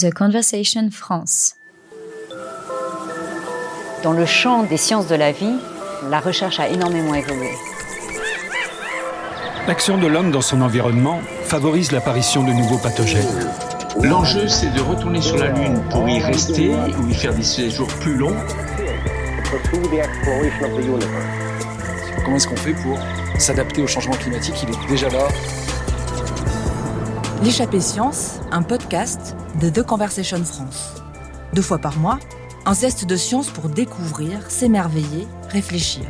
The 0.00 0.14
Conversation 0.14 0.90
France. 0.92 1.56
Dans 4.04 4.12
le 4.12 4.26
champ 4.26 4.62
des 4.62 4.76
sciences 4.76 5.08
de 5.08 5.16
la 5.16 5.32
vie, 5.32 5.56
la 6.08 6.20
recherche 6.20 6.60
a 6.60 6.68
énormément 6.68 7.14
évolué. 7.14 7.50
L'action 9.66 9.98
de 9.98 10.06
l'homme 10.06 10.30
dans 10.30 10.40
son 10.40 10.60
environnement 10.60 11.18
favorise 11.42 11.90
l'apparition 11.90 12.44
de 12.44 12.52
nouveaux 12.52 12.78
pathogènes. 12.78 13.50
L'enjeu, 14.00 14.46
c'est 14.46 14.72
de 14.72 14.80
retourner 14.80 15.20
sur 15.20 15.36
la 15.36 15.48
Lune 15.48 15.82
pour 15.90 16.08
y 16.08 16.20
rester 16.20 16.70
ou 16.70 17.08
y 17.08 17.14
faire 17.14 17.34
des 17.34 17.42
séjours 17.42 17.88
plus 18.00 18.14
longs. 18.14 18.36
Comment 22.24 22.36
est-ce 22.36 22.46
qu'on 22.46 22.56
fait 22.56 22.74
pour 22.74 22.98
s'adapter 23.38 23.82
au 23.82 23.88
changement 23.88 24.14
climatique? 24.14 24.62
Il 24.62 24.70
est 24.70 24.88
déjà 24.88 25.08
là. 25.08 25.26
L'échappée 27.44 27.80
science, 27.80 28.40
un 28.50 28.62
podcast 28.62 29.36
de 29.60 29.70
The 29.70 29.84
Conversation 29.84 30.42
France. 30.44 30.94
Deux 31.54 31.62
fois 31.62 31.78
par 31.78 31.96
mois, 31.96 32.18
un 32.66 32.74
zeste 32.74 33.06
de 33.06 33.14
science 33.14 33.48
pour 33.50 33.68
découvrir, 33.68 34.50
s'émerveiller, 34.50 35.28
réfléchir. 35.48 36.02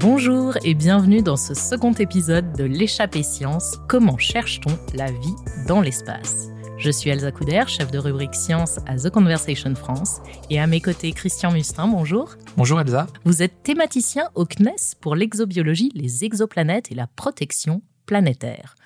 Bonjour 0.00 0.54
et 0.64 0.72
bienvenue 0.72 1.20
dans 1.20 1.36
ce 1.36 1.52
second 1.52 1.92
épisode 1.92 2.56
de 2.56 2.64
l'échappée 2.64 3.22
science. 3.22 3.76
Comment 3.86 4.16
cherche-t-on 4.16 4.72
la 4.96 5.10
vie 5.10 5.34
dans 5.66 5.82
l'espace? 5.82 6.48
Je 6.78 6.92
suis 6.92 7.10
Elsa 7.10 7.32
Couder, 7.32 7.64
chef 7.66 7.90
de 7.90 7.98
rubrique 7.98 8.36
science 8.36 8.78
à 8.86 8.96
The 8.96 9.10
Conversation 9.10 9.74
France 9.74 10.18
et 10.48 10.60
à 10.60 10.68
mes 10.68 10.80
côtés 10.80 11.10
Christian 11.10 11.50
Mustin, 11.50 11.88
bonjour. 11.88 12.36
Bonjour 12.56 12.80
Elsa. 12.80 13.08
Vous 13.24 13.42
êtes 13.42 13.64
thématicien 13.64 14.30
au 14.36 14.44
CNES 14.44 14.94
pour 15.00 15.16
l'exobiologie, 15.16 15.90
les 15.96 16.24
exoplanètes 16.24 16.92
et 16.92 16.94
la 16.94 17.08
protection 17.08 17.82
planétaire. 18.06 18.76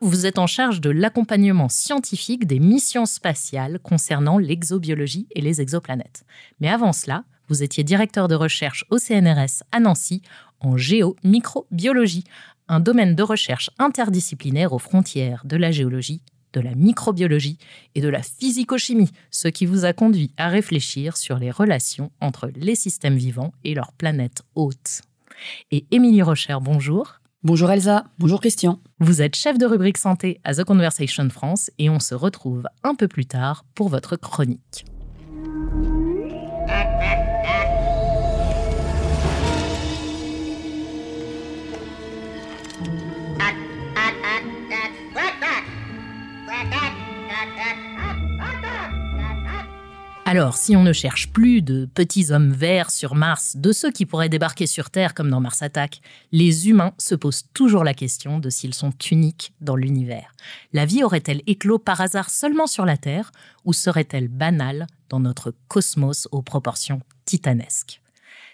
Vous 0.00 0.24
êtes 0.24 0.38
en 0.38 0.46
charge 0.46 0.80
de 0.80 0.88
l'accompagnement 0.88 1.68
scientifique 1.68 2.46
des 2.46 2.60
missions 2.60 3.04
spatiales 3.04 3.78
concernant 3.80 4.38
l'exobiologie 4.38 5.28
et 5.32 5.42
les 5.42 5.60
exoplanètes. 5.60 6.24
Mais 6.60 6.70
avant 6.70 6.94
cela, 6.94 7.24
vous 7.48 7.62
étiez 7.62 7.84
directeur 7.84 8.28
de 8.28 8.36
recherche 8.36 8.86
au 8.88 8.96
CNRS 8.96 9.64
à 9.70 9.80
Nancy 9.80 10.22
en 10.60 10.78
géomicrobiologie, 10.78 12.24
un 12.68 12.80
domaine 12.80 13.14
de 13.14 13.22
recherche 13.22 13.68
interdisciplinaire 13.78 14.72
aux 14.72 14.78
frontières 14.78 15.42
de 15.44 15.58
la 15.58 15.70
géologie, 15.72 16.22
de 16.52 16.60
la 16.60 16.74
microbiologie 16.74 17.58
et 17.94 18.00
de 18.00 18.08
la 18.08 18.22
physicochimie, 18.22 19.10
ce 19.30 19.48
qui 19.48 19.66
vous 19.66 19.84
a 19.84 19.92
conduit 19.92 20.32
à 20.36 20.48
réfléchir 20.48 21.16
sur 21.16 21.38
les 21.38 21.50
relations 21.50 22.10
entre 22.20 22.50
les 22.56 22.74
systèmes 22.74 23.16
vivants 23.16 23.52
et 23.64 23.74
leurs 23.74 23.92
planètes 23.92 24.42
hôtes. 24.54 25.02
Et 25.70 25.86
Émilie 25.90 26.22
Rocher, 26.22 26.56
bonjour. 26.60 27.20
Bonjour 27.44 27.70
Elsa, 27.70 28.04
bonjour 28.18 28.40
Christian. 28.40 28.80
Vous 28.98 29.22
êtes 29.22 29.36
chef 29.36 29.58
de 29.58 29.66
rubrique 29.66 29.98
santé 29.98 30.40
à 30.42 30.54
The 30.54 30.64
Conversation 30.64 31.30
France 31.30 31.70
et 31.78 31.88
on 31.88 32.00
se 32.00 32.16
retrouve 32.16 32.64
un 32.82 32.96
peu 32.96 33.06
plus 33.06 33.26
tard 33.26 33.64
pour 33.74 33.88
votre 33.88 34.16
chronique. 34.16 34.84
Alors, 50.30 50.58
si 50.58 50.76
on 50.76 50.82
ne 50.82 50.92
cherche 50.92 51.32
plus 51.32 51.62
de 51.62 51.86
petits 51.86 52.32
hommes 52.32 52.52
verts 52.52 52.90
sur 52.90 53.14
Mars, 53.14 53.56
de 53.56 53.72
ceux 53.72 53.90
qui 53.90 54.04
pourraient 54.04 54.28
débarquer 54.28 54.66
sur 54.66 54.90
Terre 54.90 55.14
comme 55.14 55.30
dans 55.30 55.40
Mars 55.40 55.62
Attack, 55.62 56.02
les 56.32 56.68
humains 56.68 56.92
se 56.98 57.14
posent 57.14 57.46
toujours 57.54 57.82
la 57.82 57.94
question 57.94 58.38
de 58.38 58.50
s'ils 58.50 58.74
sont 58.74 58.92
uniques 59.10 59.54
dans 59.62 59.74
l'univers. 59.74 60.34
La 60.74 60.84
vie 60.84 61.02
aurait-elle 61.02 61.40
éclos 61.46 61.78
par 61.78 62.02
hasard 62.02 62.28
seulement 62.28 62.66
sur 62.66 62.84
la 62.84 62.98
Terre 62.98 63.32
ou 63.64 63.72
serait-elle 63.72 64.28
banale 64.28 64.86
dans 65.08 65.18
notre 65.18 65.54
cosmos 65.66 66.28
aux 66.30 66.42
proportions 66.42 67.00
titanesques? 67.24 68.02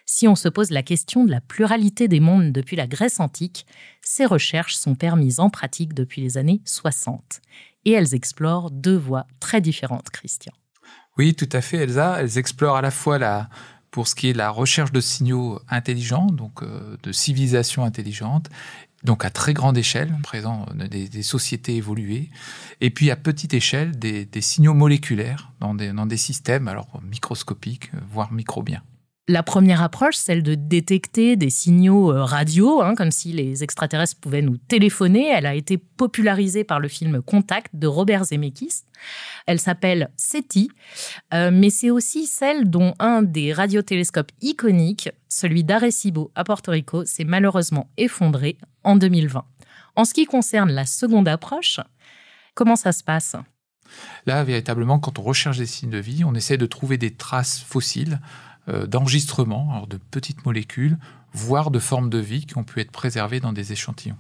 Si 0.07 0.29
on 0.29 0.37
se 0.37 0.49
pose 0.49 0.71
la 0.71 0.85
question 0.85 1.25
de 1.25 1.33
la 1.33 1.41
pluralité 1.41 2.07
des 2.07 2.21
mondes 2.21 2.53
depuis 2.53 2.77
la 2.77 2.87
Grèce 2.87 3.19
antique, 3.19 3.67
ces 4.01 4.27
recherches 4.27 4.77
sont 4.77 4.95
permises 4.95 5.41
en 5.41 5.51
pratique 5.51 5.93
depuis 5.93 6.23
les 6.23 6.39
années 6.39 6.61
60. 6.67 7.41
Et 7.85 7.91
elles 7.91 8.15
explorent 8.15 8.71
deux 8.71 8.97
voies 8.97 9.27
très 9.41 9.61
différentes, 9.61 10.11
Christian. 10.11 10.53
Oui, 11.17 11.35
tout 11.35 11.49
à 11.53 11.61
fait, 11.61 11.79
Elsa. 11.79 12.17
Elles 12.21 12.39
explorent 12.39 12.77
à 12.77 12.83
la 12.83 12.91
fois 12.91 13.19
la, 13.19 13.49
pour 13.91 14.09
ce 14.09 14.15
qui 14.15 14.31
est 14.31 14.33
la 14.33 14.51
recherche 14.51 14.91
de 14.93 15.01
signaux 15.01 15.61
intelligents, 15.69 16.27
donc 16.27 16.63
euh, 16.63 16.97
de 17.03 17.13
civilisations 17.13 17.85
intelligentes, 17.85 18.51
donc 19.05 19.25
à 19.25 19.31
très 19.31 19.55
grande 19.55 19.77
échelle, 19.77 20.13
présent 20.23 20.67
des, 20.75 21.09
des, 21.09 21.23
sociétés 21.23 21.77
évoluées, 21.77 22.31
et 22.81 22.91
puis 22.91 23.11
à 23.11 23.17
petite 23.17 23.55
échelle 23.55 23.97
des, 23.99 24.27
signaux 24.41 24.75
moléculaires 24.75 25.53
dans 25.61 25.75
des, 25.75 25.93
dans 25.93 26.07
des 26.07 26.17
systèmes 26.17 26.67
alors 26.67 27.01
microscopiques, 27.09 27.93
voire 28.11 28.33
microbiens. 28.33 28.83
La 29.27 29.43
première 29.43 29.81
approche, 29.81 30.17
celle 30.17 30.43
de 30.43 30.55
détecter 30.55 31.37
des 31.37 31.49
signaux 31.49 32.13
euh, 32.13 32.25
radio, 32.25 32.83
hein, 32.83 32.95
comme 32.95 33.11
si 33.11 33.33
les 33.33 33.65
extraterrestres 33.65 34.21
pouvaient 34.21 34.43
nous 34.43 34.59
téléphoner, 34.59 35.29
elle 35.29 35.47
a 35.47 35.55
été 35.55 35.79
popularisée 35.79 36.63
par 36.63 36.79
le 36.79 36.89
film 36.89 37.23
Contact 37.23 37.75
de 37.75 37.87
Robert 37.87 38.25
Zemeckis. 38.25 38.83
Elle 39.47 39.59
s'appelle 39.59 40.11
SETI, 40.19 40.71
euh, 41.33 41.51
mais 41.51 41.71
c'est 41.71 41.89
aussi 41.89 42.27
celle 42.27 42.69
dont 42.69 42.93
un 42.99 43.23
des 43.23 43.55
radiotélescopes 43.55 44.31
iconiques, 44.43 45.09
celui 45.31 45.65
d'Arecibo 45.65 46.31
à 46.35 46.45
Porto 46.45 46.73
Rico, 46.73 47.07
s'est 47.07 47.25
malheureusement 47.25 47.89
effondré 47.97 48.59
en 48.83 48.97
2020. 48.97 49.43
En 49.97 50.05
ce 50.05 50.13
qui 50.13 50.27
concerne 50.27 50.71
la 50.71 50.85
seconde 50.85 51.29
approche, 51.29 51.81
comment 52.55 52.77
ça 52.77 52.93
se 52.93 53.03
passe? 53.03 53.37
Là, 54.27 54.45
véritablement, 54.45 54.99
quand 54.99 55.19
on 55.19 55.23
recherche 55.23 55.57
des 55.57 55.67
signes 55.67 55.91
de 55.91 55.99
vie, 55.99 56.25
on 56.25 56.35
essaie 56.35 56.59
de 56.59 56.67
trouver 56.67 56.99
des 56.99 57.15
traces 57.15 57.61
fossiles 57.61 58.21
euh, 58.69 58.87
d'enregistrement 58.87 59.87
de 59.89 59.99
petites 60.11 60.47
molécules, 60.47 60.99
voire 61.33 61.71
de 61.71 61.79
formes 61.79 62.11
de 62.11 62.19
vie 62.19 62.47
qui 62.47 62.57
ont 62.57 62.65
pu 62.65 62.81
être 62.81 62.91
préservées 62.91 63.41
dans 63.41 63.53
des 63.53 63.73
échantillons. 63.73 64.17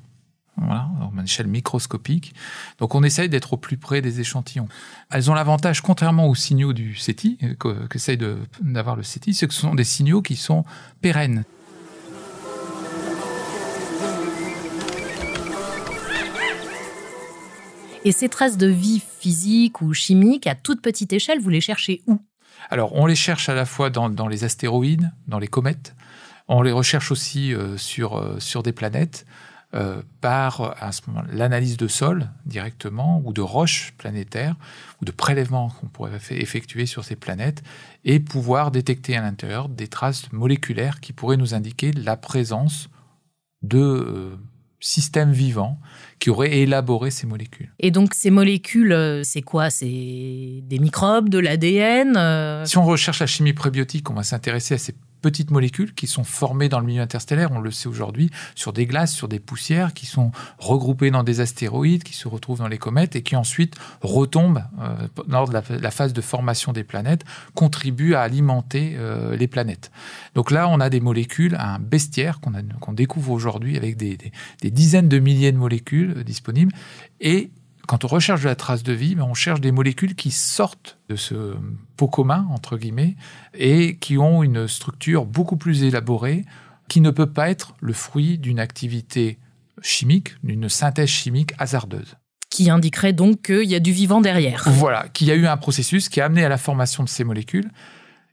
Voilà, 0.57 0.89
à 1.01 1.11
une 1.13 1.25
échelle 1.25 1.49
microscopique. 1.49 2.35
Donc 2.79 2.95
on 2.95 3.03
essaye 3.03 3.29
d'être 3.29 3.55
au 3.55 3.57
plus 3.57 3.77
près 3.77 4.01
des 4.03 4.21
échantillons. 4.21 4.69
Elles 5.11 5.31
ont 5.31 5.35
l'avantage, 5.35 5.81
contrairement 5.81 6.29
aux 6.29 6.35
signaux 6.35 6.73
du 6.73 6.95
SETI, 6.95 7.39
euh, 7.65 7.89
qu'essaye 7.89 8.19
d'avoir 8.61 8.95
le 8.95 9.03
SETI, 9.03 9.35
c'est 9.35 9.49
que 9.49 9.55
ce 9.55 9.63
sont 9.63 9.75
des 9.75 9.85
signaux 9.85 10.23
qui 10.23 10.37
sont 10.37 10.65
pérennes. 11.01 11.45
Et 18.05 18.13
ces 18.13 18.29
traces 18.29 18.59
de 18.59 18.67
vie 18.67 19.03
physique 19.19 19.81
ou 19.81 19.95
chimique 19.95 20.47
à 20.47 20.55
toute 20.55 20.83
petite 20.83 21.15
échelle, 21.15 21.41
vous 21.41 21.49
les 21.49 21.63
cherchez 21.63 22.03
où? 22.07 22.21
Alors, 22.71 22.95
on 22.95 23.07
les 23.07 23.15
cherche 23.15 23.49
à 23.49 23.55
la 23.55 23.67
fois 23.67 23.91
dans, 23.91 24.29
les 24.29 24.45
astéroïdes, 24.45 25.13
dans 25.27 25.39
les 25.39 25.49
comètes, 25.49 25.95
on 26.49 26.63
les 26.63 26.73
recherche 26.73 27.11
aussi 27.11 27.55
euh, 27.55 27.77
sur, 27.77 28.19
euh, 28.19 28.39
sur 28.39 28.63
des 28.63 28.73
planètes 28.73 29.27
euh, 29.75 30.03
par 30.21 30.77
l'analyse 31.33 31.77
de 31.77 31.89
sol 31.89 32.31
directement, 32.47 33.21
ou 33.25 33.33
de 33.33 33.41
roches 33.41 33.93
planétaires, 33.99 34.55
ou 35.01 35.05
de 35.05 35.11
prélèvements 35.11 35.71
qu'on 35.71 35.89
pourrait 35.89 36.21
effectuer 36.31 36.87
sur 36.87 37.05
ces 37.05 37.17
planètes, 37.17 37.63
et 38.05 38.21
pouvoir 38.21 38.71
détecter 38.71 39.17
à 39.17 39.23
l'intérieur 39.23 39.69
des 39.69 39.89
traces 39.89 40.31
moléculaires 40.33 41.01
qui 41.01 41.13
pourraient 41.13 41.37
nous 41.37 41.55
indiquer 41.55 41.93
la 41.93 42.17
présence 42.17 42.89
de 43.63 44.39
systèmes 44.79 45.33
vivants 45.33 45.81
qui 46.19 46.31
auraient 46.31 46.59
élaboré 46.59 47.11
ces 47.11 47.27
molécules. 47.27 47.71
Et 47.79 47.91
donc 47.91 48.15
ces 48.15 48.31
molécules, 48.31 49.23
c'est 49.25 49.43
quoi? 49.43 49.71
C'est 49.71 49.87
des 49.87 50.79
microbes, 50.79 51.29
de 51.29 51.39
l'ADN 51.39 52.65
Si 52.67 52.79
on 52.79 52.85
recherche 52.85 53.21
la 53.21 53.27
chimie 53.27 53.53
prébiotique, 53.53 54.11
on 54.11 54.15
va 54.15 54.23
s'intéresser 54.23 54.75
à 54.75 54.79
ces 54.79 54.95
petites 55.25 55.51
molécules 55.51 55.95
qui 55.95 56.07
sont 56.07 56.23
formées 56.23 56.69
dans 56.69 56.81
le 56.81 56.85
milieu 56.85 57.01
interstellaire, 57.01 57.51
on 57.51 57.59
le 57.59 57.71
sait 57.71 57.89
aujourd'hui, 57.89 58.31
sur 58.55 58.75
des 58.75 58.85
glaces, 58.85 59.11
sur 59.11 59.27
des 59.27 59.41
poussières, 59.41 59.95
qui 59.95 60.05
sont 60.05 60.33
regroupées 60.59 61.11
dans 61.11 61.23
des 61.23 61.41
astéroïdes, 61.41 62.03
qui 62.03 62.13
se 62.13 62.29
retrouvent 62.29 62.59
dans 62.59 62.69
les 62.69 62.77
comètes 62.77 63.17
et 63.17 63.23
qui 63.23 63.35
ensuite 63.35 63.75
retombent 64.03 64.65
euh, 64.83 65.09
lors 65.27 65.49
de 65.49 65.55
la, 65.55 65.91
phase 65.91 66.13
de 66.13 66.21
formation 66.21 66.75
des 66.75 66.85
planètes, 66.85 67.25
contribuent 67.55 68.15
à 68.15 68.21
alimenter 68.21 68.97
euh, 68.99 69.35
les 69.35 69.49
planètes. 69.49 69.91
Donc 70.35 70.51
là, 70.51 70.69
on 70.69 70.79
a 70.79 70.91
des 70.91 71.01
molécules, 71.01 71.57
un 71.59 71.79
bestiaire 71.79 72.41
qu'on 72.41 72.93
découvre 72.93 73.33
aujourd'hui 73.33 73.79
avec 73.79 73.97
des, 73.97 74.19
des, 74.19 74.31
des 74.61 74.71
dizaines 74.71 75.09
de 75.09 75.19
milliers 75.19 75.53
de 75.53 75.57
molécules 75.57 76.04
euh, 76.11 76.25
disponibles 76.25 76.73
et 77.21 77.51
quand 77.87 78.05
on 78.05 78.09
recherche 78.09 78.43
de 78.43 78.49
la 78.49 78.55
trace 78.55 78.83
de 78.83 78.93
vie, 78.93 79.15
ben, 79.15 79.25
on 79.25 79.35
cherche 79.35 79.61
des 79.61 79.73
molécules 79.73 80.15
qui 80.15 80.31
sortent 80.31 80.99
de 81.09 81.17
ce 81.17 81.55
pot 81.97 82.09
commun, 82.09 82.47
entre 82.51 82.79
guillemets, 82.79 83.17
et 83.53 83.97
qui 83.97 84.19
ont 84.19 84.43
une 84.43 84.67
structure 84.69 85.27
beaucoup 85.27 85.57
plus 85.57 85.85
élaborée, 85.85 86.45
qui 86.89 87.01
ne 87.01 87.11
peut 87.11 87.31
pas 87.31 87.51
être 87.51 87.75
le 87.81 87.93
fruit 87.93 88.39
d'une 88.39 88.59
activité 88.59 89.39
chimique, 89.83 90.35
d'une 90.43 90.69
synthèse 90.69 91.09
chimique 91.09 91.53
hasardeuse. 91.59 92.17
Qui 92.51 92.71
indiquerait 92.71 93.13
donc 93.13 93.43
qu'il 93.43 93.69
y 93.69 93.75
a 93.75 93.81
du 93.81 93.93
vivant 93.93 94.21
derrière. 94.21 94.65
Voilà, 94.67 95.09
qu'il 95.09 95.27
y 95.27 95.31
a 95.31 95.35
eu 95.35 95.47
un 95.47 95.57
processus 95.57 96.09
qui 96.09 96.21
a 96.21 96.27
amené 96.27 96.45
à 96.45 96.49
la 96.49 96.59
formation 96.59 97.03
de 97.03 97.09
ces 97.09 97.25
molécules, 97.25 97.71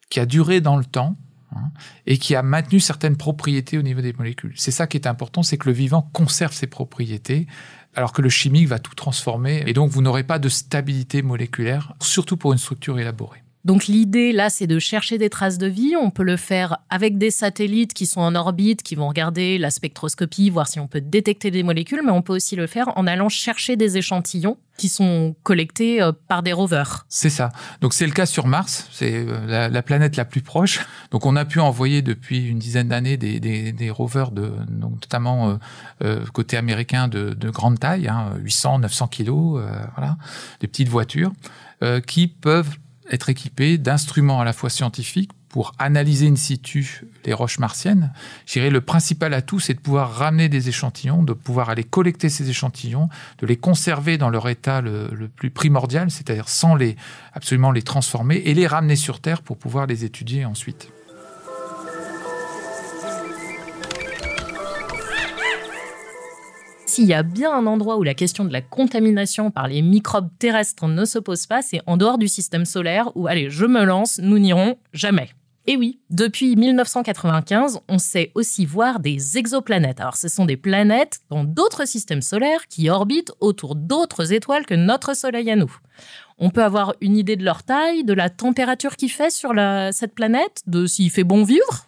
qui 0.10 0.20
a 0.20 0.26
duré 0.26 0.62
dans 0.62 0.78
le 0.78 0.86
temps, 0.86 1.18
hein, 1.56 1.72
et 2.06 2.18
qui 2.18 2.36
a 2.36 2.44
maintenu 2.44 2.80
certaines 2.80 3.18
propriétés 3.18 3.78
au 3.78 3.82
niveau 3.82 4.02
des 4.02 4.14
molécules. 4.14 4.54
C'est 4.56 4.72
ça 4.72 4.88
qui 4.88 4.98
est 4.98 5.08
important, 5.08 5.44
c'est 5.44 5.58
que 5.58 5.68
le 5.68 5.74
vivant 5.74 6.10
conserve 6.14 6.54
ses 6.54 6.68
propriétés 6.68 7.48
alors 7.96 8.14
que 8.14 8.22
le 8.22 8.30
chimique 8.30 8.68
va 8.68 8.80
tout 8.80 8.96
transformer, 8.96 9.64
et 9.68 9.74
donc 9.74 9.90
vous 9.90 10.02
n'aurez 10.02 10.24
pas 10.24 10.40
de 10.40 10.48
stabilité 10.48 11.22
moléculaire, 11.22 11.94
surtout 12.00 12.38
pour 12.38 12.54
une 12.54 12.58
structure 12.58 13.00
élaborée. 13.00 13.44
Donc 13.64 13.86
l'idée 13.86 14.32
là, 14.32 14.50
c'est 14.50 14.66
de 14.66 14.80
chercher 14.80 15.20
des 15.20 15.30
traces 15.30 15.60
de 15.60 15.68
vie. 15.68 15.94
On 15.96 16.10
peut 16.10 16.24
le 16.24 16.38
faire 16.38 16.80
avec 16.90 17.20
des 17.20 17.30
satellites 17.30 17.94
qui 17.94 18.08
sont 18.08 18.22
en 18.22 18.34
orbite, 18.34 18.82
qui 18.82 18.96
vont 18.96 19.08
regarder 19.08 19.60
la 19.60 19.70
spectroscopie, 19.70 20.50
voir 20.50 20.68
si 20.68 20.80
on 20.80 20.88
peut 20.88 21.02
détecter 21.02 21.52
des 21.52 21.62
molécules, 21.62 22.02
mais 22.04 22.12
on 22.12 22.24
peut 22.24 22.34
aussi 22.34 22.56
le 22.56 22.66
faire 22.66 22.98
en 22.98 23.06
allant 23.06 23.30
chercher 23.30 23.76
des 23.76 23.98
échantillons 23.98 24.58
sont 24.90 25.36
collectés 25.44 26.02
euh, 26.02 26.12
par 26.28 26.44
des 26.44 26.54
rovers. 26.54 27.06
C'est 27.10 27.30
ça. 27.30 27.52
Donc 27.82 27.94
c'est 27.94 28.06
le 28.06 28.12
cas 28.12 28.26
sur 28.26 28.48
Mars, 28.48 28.88
c'est 28.92 29.26
euh, 29.28 29.70
la, 29.70 29.82
planète 29.82 30.16
la 30.16 30.26
plus 30.26 30.42
proche. 30.42 30.80
Donc 31.12 31.26
on 31.26 31.36
a 31.36 31.46
pu 31.46 31.60
envoyer 31.60 32.02
depuis 32.02 32.48
une 32.48 32.60
dizaine 32.60 32.90
d'années 32.90 33.18
des, 33.18 33.90
rovers, 33.90 34.32
de, 34.32 34.54
donc 34.70 34.94
notamment 34.94 35.58
euh, 36.04 36.26
côté 36.34 36.58
américain 36.58 37.08
de, 37.08 37.34
de 37.34 37.50
grande 37.50 37.80
taille, 37.80 38.08
hein, 38.08 38.34
800, 38.38 38.80
900 38.80 39.08
kilos, 39.08 39.62
voilà, 39.96 40.18
des 40.60 40.68
petites 40.68 40.90
voitures, 40.90 41.32
qui 42.06 42.28
peuvent 42.28 42.78
être 43.12 43.30
équipé 43.30 43.78
d'instruments 43.78 44.40
à 44.40 44.46
la 44.46 44.54
fois 44.54 44.70
scientifiques 44.70 45.32
pour 45.52 45.74
analyser 45.78 46.28
in 46.28 46.38
situ 46.38 47.06
les 47.26 47.34
roches 47.34 47.60
martiennes. 47.60 48.14
Je 48.46 48.54
dirais 48.54 48.70
le 48.70 48.80
principal 48.80 49.34
atout, 49.34 49.60
c'est 49.60 49.74
de 49.74 49.80
pouvoir 49.80 50.14
ramener 50.14 50.48
des 50.48 50.70
échantillons, 50.70 51.24
de 51.24 51.34
pouvoir 51.34 51.70
aller 51.70 51.84
collecter 51.84 52.30
ces 52.30 52.50
échantillons, 52.50 53.10
de 53.40 53.46
les 53.46 53.58
conserver 53.58 54.18
dans 54.18 54.30
leur 54.30 54.48
état 54.48 54.80
le, 54.80 55.10
le 55.12 55.28
plus 55.28 55.52
primordial, 55.52 56.10
c'est-à-dire 56.10 56.48
sans 56.48 56.76
les 56.76 56.96
absolument 57.34 57.72
les 57.72 57.82
transformer 57.82 58.38
et 58.38 58.54
les 58.54 58.66
ramener 58.66 58.96
sur 58.96 59.20
Terre 59.20 59.42
pour 59.42 59.58
pouvoir 59.58 59.88
les 59.88 60.06
étudier 60.06 60.46
ensuite. 60.46 60.90
S'il 66.86 67.06
y 67.06 67.14
a 67.14 67.24
bien 67.24 67.54
un 67.54 67.68
endroit 67.68 67.98
où 67.98 68.04
la 68.04 68.14
question 68.14 68.44
de 68.44 68.52
la 68.52 68.62
contamination 68.62 69.50
par 69.50 69.68
les 69.68 69.82
microbes 69.82 70.30
terrestres 70.40 70.88
ne 70.88 71.06
se 71.06 71.20
pose 71.20 71.46
pas, 71.46 71.62
c'est 71.62 71.82
en 71.88 71.96
dehors 71.96 72.18
du 72.18 72.28
système 72.28 72.66
solaire 72.66 73.12
où, 73.16 73.28
allez, 73.28 73.50
je 73.50 73.66
me 73.66 73.86
lance, 73.86 74.20
nous 74.22 74.40
n'irons 74.40 74.78
jamais. 74.92 75.30
Et 75.68 75.78
oui, 75.78 76.00
depuis 76.10 76.56
1995, 76.56 77.82
on 77.88 78.00
sait 78.00 78.32
aussi 78.34 78.66
voir 78.66 79.00
des 79.00 79.38
exoplanètes. 79.38 80.00
Alors 80.00 80.18
ce 80.18 80.28
sont 80.28 80.46
des 80.46 80.58
planètes 80.58 81.20
dans 81.30 81.44
d'autres 81.44 81.88
systèmes 81.88 82.24
solaires 82.24 82.68
qui 82.68 82.90
orbitent 82.90 83.32
autour 83.40 83.76
d'autres 83.76 84.34
étoiles 84.34 84.66
que 84.66 84.74
notre 84.74 85.16
Soleil 85.16 85.52
à 85.52 85.56
nous. 85.56 85.72
On 86.40 86.50
peut 86.50 86.64
avoir 86.64 86.96
une 87.00 87.16
idée 87.16 87.36
de 87.36 87.46
leur 87.46 87.62
taille, 87.62 88.04
de 88.04 88.14
la 88.14 88.30
température 88.30 88.96
qu'il 88.96 89.12
fait 89.12 89.30
sur 89.30 89.54
cette 89.92 90.16
planète, 90.16 90.64
de 90.66 90.88
s'il 90.88 91.12
fait 91.12 91.24
bon 91.24 91.44
vivre 91.44 91.86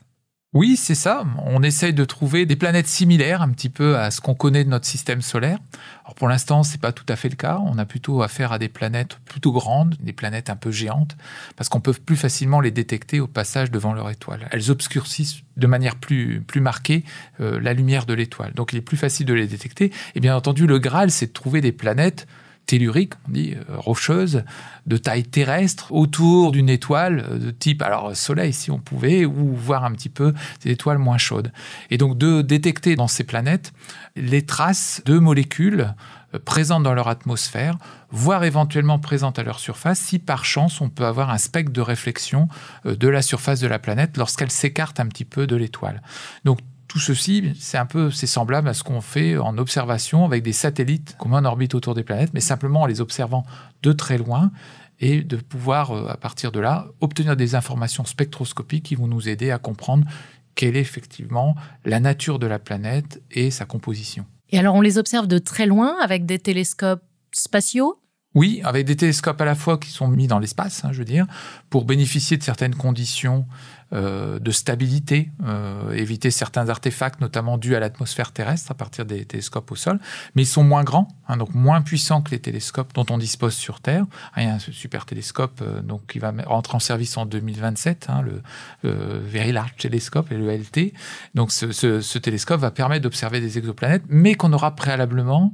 oui, 0.53 0.77
c'est 0.77 0.95
ça. 0.95 1.25
On 1.45 1.63
essaye 1.63 1.93
de 1.93 2.05
trouver 2.05 2.45
des 2.45 2.55
planètes 2.55 2.87
similaires 2.87 3.41
un 3.41 3.49
petit 3.49 3.69
peu 3.69 3.97
à 3.97 4.11
ce 4.11 4.21
qu'on 4.21 4.35
connaît 4.35 4.63
de 4.63 4.69
notre 4.69 4.85
système 4.85 5.23
solaire. 5.23 5.57
Alors 6.03 6.13
pour 6.13 6.27
l'instant, 6.27 6.61
c'est 6.61 6.79
pas 6.79 6.91
tout 6.91 7.05
à 7.09 7.15
fait 7.15 7.29
le 7.29 7.35
cas. 7.35 7.59
On 7.65 7.79
a 7.79 7.85
plutôt 7.85 8.21
affaire 8.21 8.51
à 8.51 8.59
des 8.59 8.69
planètes 8.69 9.17
plutôt 9.25 9.51
grandes, 9.51 9.95
des 9.99 10.13
planètes 10.13 10.51
un 10.51 10.55
peu 10.55 10.69
géantes, 10.69 11.17
parce 11.55 11.69
qu'on 11.69 11.81
peut 11.81 11.93
plus 11.93 12.15
facilement 12.15 12.59
les 12.59 12.69
détecter 12.69 13.19
au 13.19 13.25
passage 13.25 13.71
devant 13.71 13.93
leur 13.93 14.11
étoile. 14.11 14.47
Elles 14.51 14.69
obscurcissent 14.69 15.41
de 15.57 15.65
manière 15.65 15.95
plus, 15.95 16.41
plus 16.45 16.61
marquée 16.61 17.03
euh, 17.41 17.59
la 17.59 17.73
lumière 17.73 18.05
de 18.05 18.13
l'étoile. 18.13 18.53
Donc 18.53 18.73
il 18.73 18.77
est 18.77 18.81
plus 18.81 18.97
facile 18.97 19.25
de 19.25 19.33
les 19.33 19.47
détecter. 19.47 19.91
Et 20.13 20.19
bien 20.19 20.35
entendu, 20.35 20.67
le 20.67 20.77
Graal, 20.77 21.09
c'est 21.09 21.27
de 21.27 21.33
trouver 21.33 21.61
des 21.61 21.71
planètes 21.71 22.27
tellurique, 22.65 23.13
on 23.27 23.31
dit 23.31 23.55
euh, 23.55 23.77
rocheuse, 23.77 24.43
de 24.85 24.97
taille 24.97 25.23
terrestre, 25.23 25.91
autour 25.91 26.51
d'une 26.51 26.69
étoile 26.69 27.25
euh, 27.29 27.37
de 27.37 27.51
type, 27.51 27.81
alors 27.81 28.15
Soleil 28.15 28.53
si 28.53 28.71
on 28.71 28.79
pouvait, 28.79 29.25
ou 29.25 29.55
voir 29.55 29.83
un 29.83 29.91
petit 29.91 30.09
peu 30.09 30.33
des 30.63 30.71
étoiles 30.71 30.97
moins 30.97 31.17
chaudes. 31.17 31.51
Et 31.89 31.97
donc 31.97 32.17
de 32.17 32.41
détecter 32.41 32.95
dans 32.95 33.07
ces 33.07 33.23
planètes 33.23 33.73
les 34.15 34.45
traces 34.45 35.01
de 35.05 35.19
molécules 35.19 35.93
euh, 36.33 36.39
présentes 36.39 36.83
dans 36.83 36.93
leur 36.93 37.07
atmosphère, 37.07 37.77
voire 38.11 38.43
éventuellement 38.43 38.99
présentes 38.99 39.39
à 39.39 39.43
leur 39.43 39.59
surface, 39.59 39.99
si 39.99 40.19
par 40.19 40.45
chance 40.45 40.81
on 40.81 40.89
peut 40.89 41.05
avoir 41.05 41.29
un 41.29 41.37
spectre 41.37 41.71
de 41.71 41.81
réflexion 41.81 42.47
de 42.85 43.07
la 43.07 43.21
surface 43.21 43.59
de 43.59 43.67
la 43.67 43.79
planète 43.79 44.17
lorsqu'elle 44.17 44.51
s'écarte 44.51 44.99
un 44.99 45.07
petit 45.07 45.25
peu 45.25 45.47
de 45.47 45.55
l'étoile. 45.55 46.01
Donc 46.43 46.59
tout 46.93 46.99
ceci, 46.99 47.53
c'est 47.59 47.79
un 47.79 47.87
peu, 47.87 48.11
c'est 48.11 48.27
semblable 48.27 48.69
à 48.69 48.75
ce 48.75 48.83
qu'on 48.83 49.01
fait 49.01 49.35
en 49.35 49.57
observation 49.57 50.25
avec 50.25 50.43
des 50.43 50.53
satellites 50.53 51.15
qu'on 51.17 51.33
en 51.33 51.43
orbite 51.43 51.73
autour 51.73 51.95
des 51.95 52.03
planètes, 52.03 52.29
mais 52.35 52.39
simplement 52.39 52.81
en 52.81 52.85
les 52.85 53.01
observant 53.01 53.47
de 53.81 53.93
très 53.93 54.19
loin 54.19 54.51
et 54.99 55.23
de 55.23 55.37
pouvoir, 55.37 55.89
euh, 55.89 56.07
à 56.07 56.17
partir 56.17 56.51
de 56.51 56.59
là, 56.59 56.85
obtenir 57.01 57.35
des 57.35 57.55
informations 57.55 58.05
spectroscopiques 58.05 58.83
qui 58.85 58.93
vont 58.93 59.07
nous 59.07 59.27
aider 59.27 59.49
à 59.49 59.57
comprendre 59.57 60.05
quelle 60.53 60.77
est 60.77 60.81
effectivement 60.81 61.55
la 61.83 61.99
nature 61.99 62.37
de 62.37 62.45
la 62.45 62.59
planète 62.59 63.23
et 63.31 63.49
sa 63.49 63.65
composition. 63.65 64.27
Et 64.51 64.59
alors, 64.59 64.75
on 64.75 64.81
les 64.81 64.99
observe 64.99 65.25
de 65.25 65.39
très 65.39 65.65
loin 65.65 65.95
avec 65.99 66.27
des 66.27 66.37
télescopes 66.37 67.01
spatiaux? 67.31 68.02
Oui, 68.35 68.61
avec 68.63 68.85
des 68.85 68.95
télescopes 68.95 69.39
à 69.41 69.45
la 69.45 69.55
fois 69.55 69.77
qui 69.77 69.89
sont 69.89 70.07
mis 70.07 70.27
dans 70.27 70.39
l'espace, 70.39 70.83
hein, 70.83 70.89
je 70.91 70.99
veux 70.99 71.05
dire, 71.05 71.27
pour 71.69 71.85
bénéficier 71.85 72.37
de 72.37 72.43
certaines 72.43 72.75
conditions 72.75 73.45
euh, 73.93 74.39
de 74.39 74.49
stabilité, 74.49 75.29
euh, 75.45 75.91
éviter 75.91 76.31
certains 76.31 76.67
artefacts, 76.69 77.21
notamment 77.21 77.59
dus 77.59 77.75
à 77.75 77.79
l'atmosphère 77.79 78.31
terrestre 78.31 78.71
à 78.71 78.73
partir 78.73 79.05
des 79.05 79.23
télescopes 79.25 79.71
au 79.71 79.75
sol, 79.75 79.99
mais 80.33 80.41
ils 80.41 80.47
sont 80.47 80.63
moins 80.63 80.83
grands, 80.83 81.09
hein, 81.27 81.37
donc 81.37 81.53
moins 81.53 81.81
puissants 81.83 82.23
que 82.23 82.31
les 82.31 82.39
télescopes 82.39 82.91
dont 82.95 83.05
on 83.11 83.19
dispose 83.19 83.53
sur 83.53 83.81
Terre. 83.81 84.05
il 84.37 84.43
y 84.43 84.47
a 84.47 84.55
un 84.55 84.59
super 84.59 85.05
télescope 85.05 85.59
euh, 85.61 85.81
donc, 85.81 86.07
qui 86.07 86.17
va 86.17 86.33
rentrer 86.47 86.75
en 86.75 86.79
service 86.79 87.17
en 87.17 87.27
2027, 87.27 88.07
hein, 88.09 88.23
le 88.23 88.41
Very 88.83 89.51
Large 89.51 89.75
Telescope, 89.77 90.31
le 90.31 90.49
LT. 90.51 90.93
Donc 91.35 91.51
ce, 91.51 91.71
ce 91.71 92.17
télescope 92.17 92.61
va 92.61 92.71
permettre 92.71 93.03
d'observer 93.03 93.41
des 93.41 93.59
exoplanètes, 93.59 94.03
mais 94.07 94.33
qu'on 94.33 94.53
aura 94.53 94.75
préalablement 94.75 95.53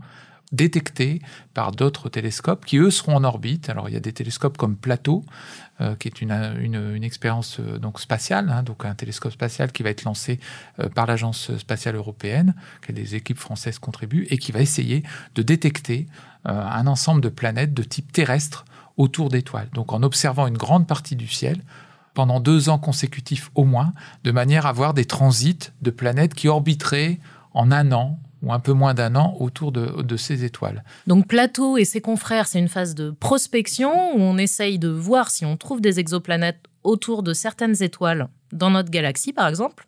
détectés 0.52 1.22
par 1.54 1.72
d'autres 1.72 2.10
télescopes 2.10 2.66
qui, 2.66 2.78
eux, 2.78 2.90
seront 2.90 3.16
en 3.16 3.24
orbite. 3.24 3.70
Alors, 3.70 3.90
il 3.90 3.94
y 3.94 3.98
a 3.98 4.02
des 4.02 4.14
télescopes 4.14 4.58
comme 4.58 4.76
Plateau, 4.76 5.24
euh, 5.82 5.96
qui 5.96 6.08
est 6.08 6.22
une, 6.22 7.04
expérience 7.04 7.60
euh, 7.60 7.78
donc 7.78 8.00
spatiale, 8.00 8.50
hein, 8.50 8.64
donc 8.64 8.86
un 8.86 8.96
télescope 8.96 9.32
spatial 9.32 9.72
qui 9.72 9.84
va 9.84 9.92
être 9.92 10.04
lancé 10.04 10.40
euh, 10.80 10.90
par 10.90 11.06
l'Agence 11.06 11.56
spatiale 11.58 11.96
européenne, 11.96 12.56
que 12.82 12.92
des 12.92 13.16
équipes 13.16 13.40
françaises 13.40 13.80
contribuent, 13.80 14.28
et 14.30 14.38
qui 14.38 14.52
va 14.52 14.62
essayer 14.62 15.04
de 15.36 15.42
détecter 15.42 16.08
un 16.46 16.88
ensemble 16.88 17.20
de 17.20 17.28
planètes 17.28 17.74
de 17.74 17.84
type 17.84 18.14
terrestre 18.14 18.64
autour 18.96 19.28
d'étoiles. 19.28 19.68
Donc, 19.74 19.92
en 19.92 20.04
observant 20.04 20.48
une 20.48 20.58
grande 20.58 20.88
partie 20.88 21.18
du 21.18 21.28
ciel, 21.28 21.62
pendant 22.14 22.40
deux 22.40 22.70
ans 22.70 22.80
consécutifs 22.80 23.52
au 23.56 23.66
moins, 23.66 23.94
de 24.24 24.32
manière 24.32 24.66
à 24.66 24.72
voir 24.72 24.94
des 24.94 25.06
transits 25.06 25.72
de 25.82 25.92
planètes 25.92 26.34
qui 26.34 26.48
orbiteraient 26.48 27.20
en 27.54 27.72
un 27.72 27.92
an 27.92 28.20
ou 28.44 28.54
un 28.54 28.60
peu 28.60 28.74
moins 28.74 28.94
d'un 28.94 29.16
an 29.16 29.36
autour 29.40 29.72
de, 29.72 30.18
ces 30.18 30.44
étoiles. 30.44 30.84
Donc 31.08 31.28
Plateau 31.28 31.78
et 31.78 31.86
ses 31.86 32.02
confrères, 32.02 32.48
c'est 32.48 32.60
une 32.60 32.68
phase 32.68 32.96
de 32.96 33.12
prospection 33.12 34.16
où 34.16 34.20
on 34.20 34.38
essaye 34.38 34.80
de 34.80 34.90
voir 34.90 35.30
si 35.30 35.46
on 35.46 35.58
trouve 35.58 35.82
des 35.82 36.00
exoplanètes 36.00 36.60
autour 36.84 37.24
de 37.24 37.34
certaines 37.34 37.82
étoiles 37.84 38.30
dans 38.52 38.70
notre 38.72 38.90
galaxie, 38.90 39.34
par 39.34 39.48
exemple. 39.48 39.86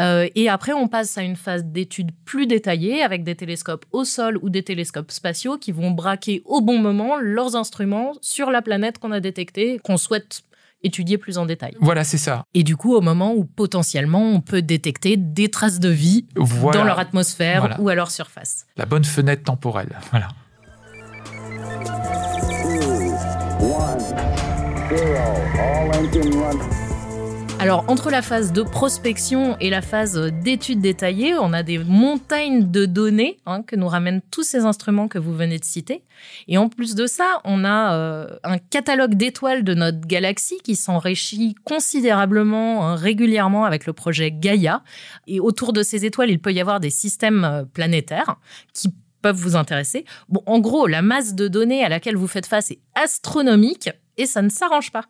Euh, 0.00 0.28
et 0.34 0.48
après, 0.48 0.72
on 0.72 0.88
passe 0.88 1.16
à 1.18 1.22
une 1.22 1.36
phase 1.36 1.64
d'étude 1.64 2.10
plus 2.24 2.46
détaillée 2.46 3.02
avec 3.02 3.22
des 3.22 3.34
télescopes 3.34 3.84
au 3.92 4.04
sol 4.04 4.38
ou 4.42 4.50
des 4.50 4.62
télescopes 4.62 5.10
spatiaux 5.10 5.58
qui 5.58 5.72
vont 5.72 5.90
braquer 5.90 6.42
au 6.44 6.60
bon 6.60 6.78
moment 6.78 7.16
leurs 7.20 7.54
instruments 7.54 8.12
sur 8.20 8.50
la 8.50 8.62
planète 8.62 8.98
qu'on 8.98 9.12
a 9.12 9.20
détectée, 9.20 9.78
qu'on 9.84 9.96
souhaite 9.96 10.42
étudier 10.82 11.18
plus 11.18 11.38
en 11.38 11.46
détail. 11.46 11.74
Voilà, 11.80 12.04
c'est 12.04 12.18
ça. 12.18 12.44
Et 12.54 12.62
du 12.62 12.76
coup, 12.76 12.94
au 12.94 13.00
moment 13.00 13.34
où 13.34 13.44
potentiellement 13.44 14.22
on 14.22 14.40
peut 14.40 14.62
détecter 14.62 15.16
des 15.16 15.48
traces 15.48 15.80
de 15.80 15.88
vie 15.88 16.26
dans 16.36 16.84
leur 16.84 16.98
atmosphère 16.98 17.76
ou 17.78 17.88
à 17.88 17.94
leur 17.94 18.10
surface. 18.10 18.66
La 18.76 18.86
bonne 18.86 19.04
fenêtre 19.04 19.44
temporelle. 19.44 19.98
Voilà. 20.10 20.28
Alors, 27.62 27.84
entre 27.86 28.10
la 28.10 28.22
phase 28.22 28.52
de 28.52 28.62
prospection 28.62 29.56
et 29.60 29.70
la 29.70 29.82
phase 29.82 30.18
d'étude 30.42 30.80
détaillée, 30.80 31.36
on 31.38 31.52
a 31.52 31.62
des 31.62 31.78
montagnes 31.78 32.68
de 32.72 32.86
données 32.86 33.38
hein, 33.46 33.62
que 33.62 33.76
nous 33.76 33.86
ramènent 33.86 34.20
tous 34.32 34.42
ces 34.42 34.64
instruments 34.64 35.06
que 35.06 35.20
vous 35.20 35.32
venez 35.32 35.60
de 35.60 35.64
citer. 35.64 36.02
Et 36.48 36.58
en 36.58 36.68
plus 36.68 36.96
de 36.96 37.06
ça, 37.06 37.40
on 37.44 37.64
a 37.64 37.94
euh, 37.94 38.26
un 38.42 38.58
catalogue 38.58 39.14
d'étoiles 39.14 39.62
de 39.62 39.74
notre 39.74 40.00
galaxie 40.00 40.58
qui 40.64 40.74
s'enrichit 40.74 41.54
considérablement, 41.62 42.84
hein, 42.84 42.96
régulièrement 42.96 43.64
avec 43.64 43.86
le 43.86 43.92
projet 43.92 44.32
Gaia. 44.32 44.82
Et 45.28 45.38
autour 45.38 45.72
de 45.72 45.84
ces 45.84 46.04
étoiles, 46.04 46.30
il 46.30 46.40
peut 46.40 46.52
y 46.52 46.60
avoir 46.60 46.80
des 46.80 46.90
systèmes 46.90 47.44
euh, 47.44 47.62
planétaires 47.62 48.40
qui 48.74 48.92
peuvent 49.22 49.36
vous 49.36 49.54
intéresser. 49.54 50.04
Bon, 50.28 50.42
en 50.46 50.58
gros, 50.58 50.88
la 50.88 51.00
masse 51.00 51.36
de 51.36 51.46
données 51.46 51.84
à 51.84 51.88
laquelle 51.88 52.16
vous 52.16 52.26
faites 52.26 52.46
face 52.46 52.72
est 52.72 52.80
astronomique 52.96 53.88
et 54.16 54.26
ça 54.26 54.42
ne 54.42 54.48
s'arrange 54.48 54.90
pas. 54.90 55.04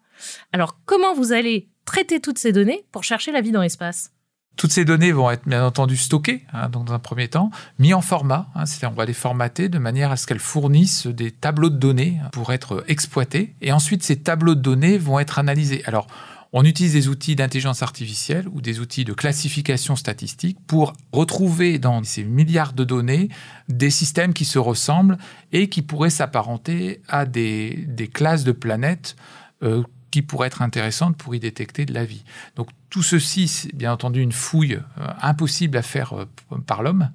Alors, 0.52 0.76
comment 0.84 1.14
vous 1.14 1.32
allez 1.32 1.71
traiter 1.84 2.20
toutes 2.20 2.38
ces 2.38 2.52
données 2.52 2.84
pour 2.92 3.04
chercher 3.04 3.32
la 3.32 3.40
vie 3.40 3.52
dans 3.52 3.62
l'espace 3.62 4.12
toutes 4.56 4.72
ces 4.72 4.84
données 4.84 5.12
vont 5.12 5.30
être 5.30 5.48
bien 5.48 5.64
entendu 5.64 5.96
stockées 5.96 6.44
hein, 6.52 6.68
dans 6.68 6.92
un 6.92 6.98
premier 6.98 7.28
temps, 7.28 7.50
mis 7.78 7.94
en 7.94 8.02
format, 8.02 8.48
hein, 8.54 8.66
c'est-à-dire 8.66 8.90
on 8.92 8.98
va 8.98 9.06
les 9.06 9.14
formater 9.14 9.68
de 9.68 9.78
manière 9.78 10.10
à 10.12 10.16
ce 10.16 10.26
qu'elles 10.26 10.38
fournissent 10.38 11.06
des 11.06 11.30
tableaux 11.30 11.70
de 11.70 11.78
données 11.78 12.20
pour 12.32 12.52
être 12.52 12.84
exploités, 12.86 13.54
et 13.60 13.72
ensuite 13.72 14.02
ces 14.02 14.16
tableaux 14.16 14.54
de 14.54 14.60
données 14.60 14.98
vont 14.98 15.18
être 15.18 15.38
analysés. 15.38 15.82
Alors 15.86 16.06
On 16.54 16.64
utilise 16.66 16.92
des 16.92 17.08
outils 17.08 17.34
d'intelligence 17.34 17.82
artificielle 17.82 18.46
ou 18.52 18.60
des 18.60 18.78
outils 18.78 19.06
de 19.06 19.14
classification 19.14 19.96
statistique 19.96 20.58
pour 20.66 20.92
retrouver 21.10 21.78
dans 21.78 22.04
ces 22.04 22.24
milliards 22.24 22.74
de 22.74 22.84
données 22.84 23.30
des 23.70 23.88
systèmes 23.88 24.34
qui 24.34 24.44
se 24.44 24.58
ressemblent 24.58 25.16
et 25.52 25.70
qui 25.70 25.80
pourraient 25.80 26.10
s'apparenter 26.10 27.00
à 27.08 27.24
des, 27.24 27.88
classes 28.12 28.44
de 28.44 28.52
planètes 28.52 29.16
euh, 29.62 29.82
qui 30.12 30.22
pourraient 30.22 30.46
être 30.46 30.62
intéressantes 30.62 31.16
pour 31.16 31.34
y 31.34 31.40
détecter 31.40 31.84
de 31.84 31.92
la 31.92 32.04
vie. 32.04 32.22
Donc 32.54 32.68
tout 32.90 33.02
ceci, 33.02 33.48
c'est 33.48 33.74
bien 33.74 33.92
entendu 33.92 34.20
une 34.20 34.30
fouille 34.30 34.74
euh, 34.74 35.08
impossible 35.20 35.76
à 35.76 35.82
faire 35.82 36.12
euh, 36.12 36.58
par 36.66 36.84
l'homme. 36.84 37.10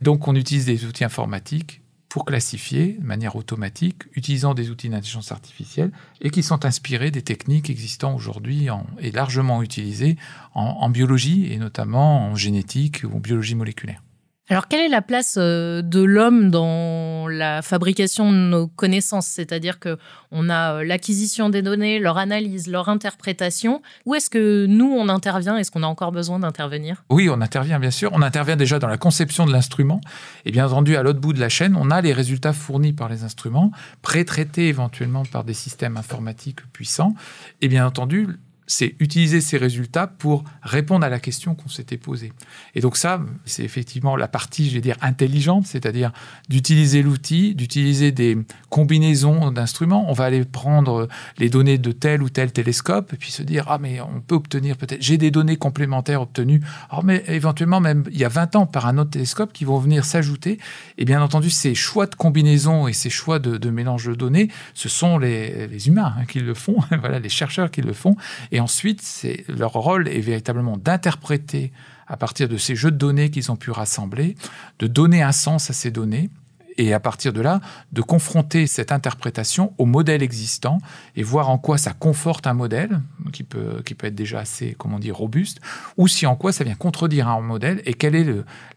Donc 0.00 0.26
on 0.28 0.34
utilise 0.34 0.64
des 0.64 0.86
outils 0.86 1.04
informatiques 1.04 1.82
pour 2.08 2.24
classifier 2.24 2.96
de 2.98 3.04
manière 3.04 3.36
automatique, 3.36 4.04
utilisant 4.14 4.54
des 4.54 4.70
outils 4.70 4.88
d'intelligence 4.88 5.32
artificielle 5.32 5.90
et 6.22 6.30
qui 6.30 6.42
sont 6.42 6.64
inspirés 6.64 7.10
des 7.10 7.20
techniques 7.20 7.68
existant 7.68 8.14
aujourd'hui 8.14 8.68
et 9.00 9.10
largement 9.10 9.62
utilisées 9.62 10.16
en 10.54 10.88
biologie 10.88 11.52
et 11.52 11.58
notamment 11.58 12.30
en 12.30 12.34
génétique 12.34 13.02
ou 13.04 13.16
en 13.16 13.20
biologie 13.20 13.54
moléculaire. 13.54 14.00
Alors, 14.48 14.68
quelle 14.68 14.80
est 14.80 14.88
la 14.88 15.02
place 15.02 15.38
euh, 15.38 15.82
de 15.82 16.00
l'homme 16.00 16.52
dans 16.52 17.26
la 17.26 17.62
fabrication 17.62 18.30
de 18.30 18.36
nos 18.36 18.68
connaissances? 18.68 19.26
C'est-à-dire 19.26 19.80
que 19.80 19.98
on 20.30 20.48
a 20.48 20.74
euh, 20.74 20.84
l'acquisition 20.84 21.48
des 21.50 21.62
données, 21.62 21.98
leur 21.98 22.16
analyse, 22.16 22.68
leur 22.68 22.88
interprétation. 22.88 23.82
Où 24.04 24.14
est-ce 24.14 24.30
que 24.30 24.66
nous 24.66 24.86
on 24.86 25.08
intervient? 25.08 25.56
Est-ce 25.56 25.72
qu'on 25.72 25.82
a 25.82 25.88
encore 25.88 26.12
besoin 26.12 26.38
d'intervenir? 26.38 27.02
Oui, 27.10 27.28
on 27.28 27.40
intervient 27.40 27.80
bien 27.80 27.90
sûr. 27.90 28.10
On 28.12 28.22
intervient 28.22 28.54
déjà 28.54 28.78
dans 28.78 28.86
la 28.86 28.98
conception 28.98 29.46
de 29.46 29.52
l'instrument. 29.52 30.00
Et 30.44 30.52
bien 30.52 30.66
entendu, 30.66 30.94
à 30.94 31.02
l'autre 31.02 31.18
bout 31.18 31.32
de 31.32 31.40
la 31.40 31.48
chaîne, 31.48 31.74
on 31.76 31.90
a 31.90 32.00
les 32.00 32.12
résultats 32.12 32.52
fournis 32.52 32.92
par 32.92 33.08
les 33.08 33.24
instruments, 33.24 33.72
pré-traités 34.02 34.68
éventuellement 34.68 35.24
par 35.24 35.42
des 35.42 35.54
systèmes 35.54 35.96
informatiques 35.96 36.60
puissants. 36.72 37.14
Et 37.62 37.68
bien 37.68 37.84
entendu, 37.84 38.28
c'est 38.66 38.96
utiliser 38.98 39.40
ces 39.40 39.58
résultats 39.58 40.06
pour 40.06 40.44
répondre 40.62 41.04
à 41.04 41.08
la 41.08 41.20
question 41.20 41.54
qu'on 41.54 41.68
s'était 41.68 41.96
posée. 41.96 42.32
Et 42.74 42.80
donc 42.80 42.96
ça, 42.96 43.20
c'est 43.44 43.62
effectivement 43.62 44.16
la 44.16 44.28
partie, 44.28 44.68
je 44.68 44.74
vais 44.74 44.80
dire, 44.80 44.96
intelligente, 45.00 45.66
c'est-à-dire 45.66 46.12
d'utiliser 46.48 47.02
l'outil, 47.02 47.54
d'utiliser 47.54 48.12
des 48.12 48.38
combinaisons 48.68 49.50
d'instruments. 49.52 50.10
On 50.10 50.12
va 50.12 50.24
aller 50.24 50.44
prendre 50.44 51.08
les 51.38 51.48
données 51.48 51.78
de 51.78 51.92
tel 51.92 52.22
ou 52.22 52.28
tel 52.28 52.52
télescope 52.52 53.12
et 53.12 53.16
puis 53.16 53.30
se 53.30 53.42
dire, 53.42 53.66
ah 53.68 53.78
mais 53.78 54.00
on 54.00 54.20
peut 54.20 54.34
obtenir 54.34 54.76
peut-être, 54.76 55.00
j'ai 55.00 55.18
des 55.18 55.30
données 55.30 55.56
complémentaires 55.56 56.22
obtenues, 56.22 56.62
alors 56.90 57.04
mais 57.04 57.22
éventuellement 57.28 57.80
même 57.80 58.04
il 58.10 58.18
y 58.18 58.24
a 58.24 58.28
20 58.28 58.56
ans 58.56 58.66
par 58.66 58.86
un 58.86 58.98
autre 58.98 59.10
télescope 59.10 59.52
qui 59.52 59.64
vont 59.64 59.78
venir 59.78 60.04
s'ajouter. 60.04 60.58
Et 60.98 61.04
bien 61.04 61.22
entendu, 61.22 61.50
ces 61.50 61.74
choix 61.74 62.06
de 62.06 62.14
combinaisons 62.14 62.88
et 62.88 62.92
ces 62.92 63.10
choix 63.10 63.38
de, 63.38 63.70
mélange 63.70 64.06
de 64.06 64.14
données, 64.14 64.48
ce 64.74 64.88
sont 64.88 65.18
les, 65.18 65.68
humains 65.86 66.14
hein, 66.18 66.24
qui 66.26 66.40
le 66.40 66.54
font, 66.54 66.76
voilà, 67.00 67.18
les 67.18 67.28
chercheurs 67.28 67.70
qui 67.70 67.82
le 67.82 67.92
font. 67.92 68.16
Ensuite, 68.60 69.26
leur 69.48 69.72
rôle 69.72 70.08
est 70.08 70.20
véritablement 70.20 70.76
d'interpréter 70.76 71.72
à 72.06 72.16
partir 72.16 72.48
de 72.48 72.56
ces 72.56 72.76
jeux 72.76 72.90
de 72.90 72.96
données 72.96 73.30
qu'ils 73.30 73.50
ont 73.50 73.56
pu 73.56 73.70
rassembler, 73.70 74.36
de 74.78 74.86
donner 74.86 75.22
un 75.22 75.32
sens 75.32 75.70
à 75.70 75.72
ces 75.72 75.90
données 75.90 76.30
et 76.78 76.92
à 76.92 77.00
partir 77.00 77.32
de 77.32 77.40
là, 77.40 77.60
de 77.92 78.02
confronter 78.02 78.66
cette 78.66 78.92
interprétation 78.92 79.72
au 79.78 79.86
modèle 79.86 80.22
existant 80.22 80.78
et 81.16 81.22
voir 81.22 81.48
en 81.48 81.58
quoi 81.58 81.78
ça 81.78 81.92
conforte 81.92 82.46
un 82.46 82.52
modèle 82.52 83.00
qui 83.32 83.44
peut, 83.44 83.82
qui 83.84 83.94
peut 83.94 84.08
être 84.08 84.14
déjà 84.14 84.40
assez, 84.40 84.74
comment 84.78 84.98
dire, 84.98 85.16
robuste, 85.16 85.60
ou 85.96 86.06
si 86.06 86.26
en 86.26 86.36
quoi 86.36 86.52
ça 86.52 86.64
vient 86.64 86.74
contredire 86.74 87.28
un 87.28 87.40
modèle 87.40 87.80
et 87.86 87.94
quelle 87.94 88.14
est 88.14 88.26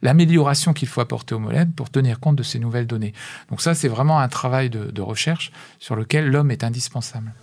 l'amélioration 0.01 0.73
qu'il 0.73 0.87
faut 0.87 1.01
apporter 1.01 1.35
au 1.35 1.39
modèle 1.39 1.69
pour 1.71 1.89
tenir 1.89 2.19
compte 2.19 2.37
de 2.37 2.43
ces 2.43 2.59
nouvelles 2.59 2.87
données. 2.87 3.13
Donc 3.49 3.61
ça, 3.61 3.75
c'est 3.75 3.89
vraiment 3.89 4.19
un 4.19 4.29
travail 4.29 4.69
de 4.69 5.01
recherche 5.01 5.51
sur 5.79 5.95
lequel 5.95 6.29
l'homme 6.29 6.51
est 6.51 6.63
indispensable. 6.63 7.33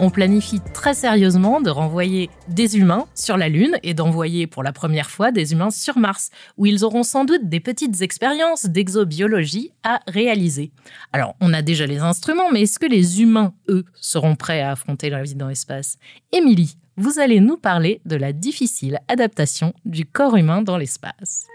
On 0.00 0.10
planifie 0.10 0.60
très 0.74 0.94
sérieusement 0.94 1.60
de 1.60 1.70
renvoyer 1.70 2.28
des 2.48 2.76
humains 2.76 3.06
sur 3.14 3.36
la 3.36 3.48
Lune 3.48 3.78
et 3.84 3.94
d'envoyer 3.94 4.48
pour 4.48 4.64
la 4.64 4.72
première 4.72 5.10
fois 5.10 5.30
des 5.30 5.52
humains 5.52 5.70
sur 5.70 5.96
Mars, 5.96 6.30
où 6.56 6.66
ils 6.66 6.84
auront 6.84 7.04
sans 7.04 7.24
doute 7.24 7.48
des 7.48 7.60
petites 7.60 8.02
expériences 8.02 8.66
d'exobiologie 8.66 9.70
à 9.84 10.00
réaliser. 10.08 10.72
Alors, 11.12 11.36
on 11.40 11.52
a 11.52 11.62
déjà 11.62 11.86
les 11.86 11.98
instruments, 11.98 12.50
mais 12.50 12.62
est-ce 12.62 12.80
que 12.80 12.86
les 12.86 13.22
humains, 13.22 13.52
eux, 13.68 13.84
seront 13.94 14.34
prêts 14.34 14.62
à 14.62 14.72
affronter 14.72 15.08
la 15.08 15.22
vie 15.22 15.36
dans 15.36 15.48
l'espace? 15.48 15.98
Émilie, 16.32 16.76
vous 16.96 17.20
allez 17.20 17.38
nous 17.38 17.56
parler 17.56 18.00
de 18.06 18.16
la 18.16 18.32
difficile 18.32 18.98
adaptation 19.06 19.72
du 19.84 20.04
corps 20.04 20.36
humain 20.36 20.62
dans 20.62 20.78
l'espace. 20.78 21.46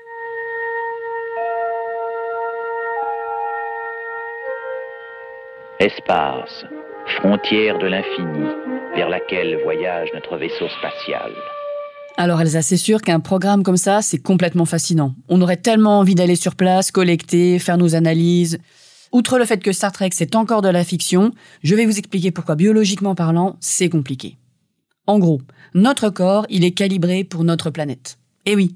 Espace, 5.81 6.63
frontière 7.17 7.77
de 7.79 7.87
l'infini, 7.87 8.47
vers 8.95 9.09
laquelle 9.09 9.61
voyage 9.61 10.07
notre 10.13 10.37
vaisseau 10.37 10.69
spatial. 10.69 11.33
Alors 12.15 12.39
Elsa, 12.39 12.61
c'est 12.61 12.77
sûr 12.77 13.01
qu'un 13.01 13.19
programme 13.19 13.61
comme 13.61 13.75
ça, 13.75 14.01
c'est 14.01 14.19
complètement 14.19 14.63
fascinant. 14.63 15.15
On 15.27 15.41
aurait 15.41 15.57
tellement 15.57 15.99
envie 15.99 16.15
d'aller 16.15 16.37
sur 16.37 16.55
place, 16.55 16.91
collecter, 16.91 17.59
faire 17.59 17.77
nos 17.77 17.93
analyses. 17.93 18.57
Outre 19.11 19.37
le 19.37 19.43
fait 19.43 19.61
que 19.61 19.73
Star 19.73 19.91
Trek, 19.91 20.11
c'est 20.13 20.37
encore 20.37 20.61
de 20.61 20.69
la 20.69 20.85
fiction, 20.85 21.33
je 21.61 21.75
vais 21.75 21.85
vous 21.85 21.99
expliquer 21.99 22.31
pourquoi 22.31 22.55
biologiquement 22.55 23.13
parlant, 23.13 23.57
c'est 23.59 23.89
compliqué. 23.89 24.37
En 25.07 25.19
gros, 25.19 25.41
notre 25.73 26.09
corps, 26.09 26.45
il 26.49 26.63
est 26.63 26.71
calibré 26.71 27.25
pour 27.25 27.43
notre 27.43 27.69
planète. 27.69 28.17
Et 28.45 28.55
oui, 28.55 28.75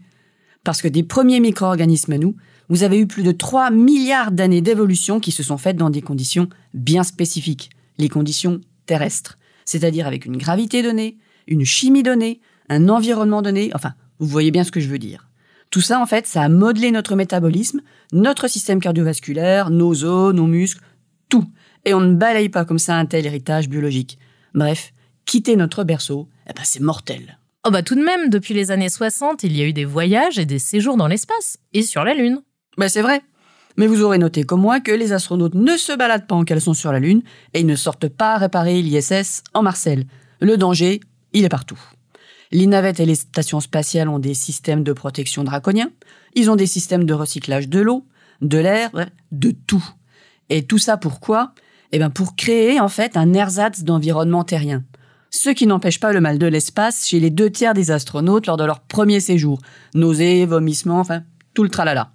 parce 0.64 0.82
que 0.82 0.88
des 0.88 1.04
premiers 1.04 1.40
micro-organismes 1.40 2.14
à 2.14 2.18
nous, 2.18 2.36
vous 2.70 2.84
avez 2.84 3.00
eu 3.00 3.08
plus 3.08 3.24
de 3.24 3.32
3 3.32 3.72
milliards 3.72 4.32
d'années 4.32 4.62
d'évolution 4.62 5.20
qui 5.20 5.32
se 5.32 5.44
sont 5.44 5.58
faites 5.58 5.78
dans 5.78 5.90
des 5.90 6.02
conditions 6.02 6.50
bien 6.74 7.04
spécifiques, 7.04 7.72
les 7.98 8.10
conditions 8.10 8.62
terrestres, 8.86 9.38
c'est-à-dire 9.66 10.08
avec 10.08 10.26
une 10.26 10.38
gravité 10.38 10.84
donnée, 10.84 11.18
une 11.48 11.66
chimie 11.66 12.04
donnée, 12.04 12.42
un 12.70 12.90
environnement 12.90 13.42
donné, 13.42 13.72
enfin, 13.74 13.94
vous 14.20 14.28
voyez 14.28 14.52
bien 14.52 14.64
ce 14.64 14.72
que 14.72 14.80
je 14.80 14.88
veux 14.88 15.00
dire. 15.00 15.28
Tout 15.72 15.82
ça, 15.82 16.00
en 16.00 16.06
fait, 16.06 16.28
ça 16.28 16.44
a 16.44 16.50
modelé 16.50 16.92
notre 16.92 17.16
métabolisme, 17.16 17.82
notre 18.12 18.48
système 18.48 18.80
cardiovasculaire, 18.80 19.70
nos 19.70 20.04
os, 20.04 20.34
nos 20.34 20.48
muscles, 20.48 20.84
tout. 21.30 21.46
Et 21.86 21.94
on 21.94 22.02
ne 22.02 22.16
balaye 22.16 22.50
pas 22.50 22.66
comme 22.66 22.80
ça 22.80 22.96
un 22.96 23.06
tel 23.06 23.26
héritage 23.26 23.70
biologique. 23.70 24.18
Bref, 24.54 24.94
quitter 25.26 25.56
notre 25.56 25.84
berceau, 25.84 26.28
eh 26.48 26.54
ben 26.54 26.64
c'est 26.64 26.82
mortel. 26.82 27.39
Oh 27.70 27.72
bah 27.72 27.84
tout 27.84 27.94
de 27.94 28.02
même, 28.02 28.32
depuis 28.32 28.56
les 28.56 28.72
années 28.72 28.90
60, 28.90 29.44
il 29.44 29.56
y 29.56 29.62
a 29.62 29.66
eu 29.68 29.74
des 29.74 29.86
voyages 29.86 30.40
et 30.40 30.46
des 30.48 30.58
séjours 30.58 30.98
dans 30.98 31.06
l'espace, 31.06 31.60
et 31.72 31.84
sur 31.84 32.04
la 32.04 32.16
Lune. 32.16 32.42
Ben 32.80 32.90
c'est 32.90 33.04
vrai. 33.04 33.22
Mais 33.78 33.86
vous 33.86 34.02
aurez 34.02 34.18
noté 34.18 34.44
comme 34.44 34.62
moi 34.62 34.80
que 34.80 34.92
les 34.92 35.14
astronautes 35.14 35.54
ne 35.54 35.78
se 35.78 35.96
baladent 35.96 36.26
pas 36.26 36.34
en 36.34 36.46
caleçon 36.46 36.74
sur 36.74 36.92
la 36.92 36.98
Lune 36.98 37.22
et 37.54 37.60
ils 37.60 37.68
ne 37.68 37.76
sortent 37.76 38.08
pas 38.08 38.38
réparer 38.38 38.82
l'ISS 38.82 39.44
en 39.54 39.62
Marcel. 39.62 40.08
Le 40.42 40.58
danger, 40.58 41.00
il 41.34 41.46
est 41.46 41.50
partout. 41.50 41.80
Les 42.52 42.66
navettes 42.66 43.02
et 43.02 43.06
les 43.06 43.14
stations 43.14 43.60
spatiales 43.60 44.10
ont 44.10 44.18
des 44.18 44.34
systèmes 44.34 44.84
de 44.84 44.92
protection 44.92 45.44
draconiens. 45.44 45.92
Ils 46.34 46.50
ont 46.50 46.56
des 46.56 46.66
systèmes 46.66 47.04
de 47.04 47.14
recyclage 47.14 47.70
de 47.70 47.82
l'eau, 47.82 48.04
de 48.42 48.58
l'air, 48.58 48.90
de 49.32 49.52
tout. 49.52 49.88
Et 50.50 50.66
tout 50.66 50.80
ça 50.80 50.98
pourquoi? 50.98 51.54
Eh 51.92 52.00
bien 52.00 52.10
pour 52.10 52.36
créer 52.36 52.80
en 52.80 52.90
fait 52.90 53.16
un 53.16 53.32
ersatz 53.36 53.84
d'environnement 53.84 54.44
terrien. 54.44 54.84
Ce 55.32 55.50
qui 55.50 55.68
n'empêche 55.68 56.00
pas 56.00 56.12
le 56.12 56.22
mal 56.22 56.40
de 56.40 56.48
l'espace 56.48 57.08
chez 57.08 57.20
les 57.20 57.30
deux 57.30 57.52
tiers 57.52 57.74
des 57.74 57.92
astronautes 57.92 58.48
lors 58.48 58.58
de 58.58 58.66
leur 58.66 58.82
premier 58.82 59.20
séjour. 59.20 59.60
Nausées, 59.94 60.46
vomissements, 60.46 61.00
enfin 61.00 61.24
tout 61.54 61.64
le 61.64 61.70
tralala. 61.70 62.12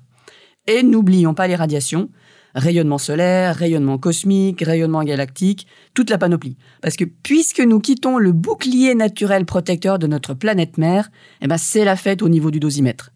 Et 0.66 0.82
n'oublions 0.82 1.34
pas 1.34 1.46
les 1.46 1.54
radiations, 1.54 2.08
rayonnement 2.54 2.98
solaire, 2.98 3.54
rayonnement 3.54 3.98
cosmique, 3.98 4.62
rayonnement 4.62 5.04
galactique, 5.04 5.66
toute 5.92 6.10
la 6.10 6.18
panoplie. 6.18 6.56
Parce 6.82 6.96
que 6.96 7.04
puisque 7.04 7.60
nous 7.60 7.80
quittons 7.80 8.18
le 8.18 8.32
bouclier 8.32 8.94
naturel 8.94 9.44
protecteur 9.44 9.98
de 9.98 10.06
notre 10.06 10.34
planète 10.34 10.78
mère, 10.78 11.10
eh 11.40 11.46
ben 11.46 11.58
c'est 11.58 11.84
la 11.84 11.96
fête 11.96 12.22
au 12.22 12.28
niveau 12.28 12.50
du 12.50 12.60
dosimètre. 12.60 13.10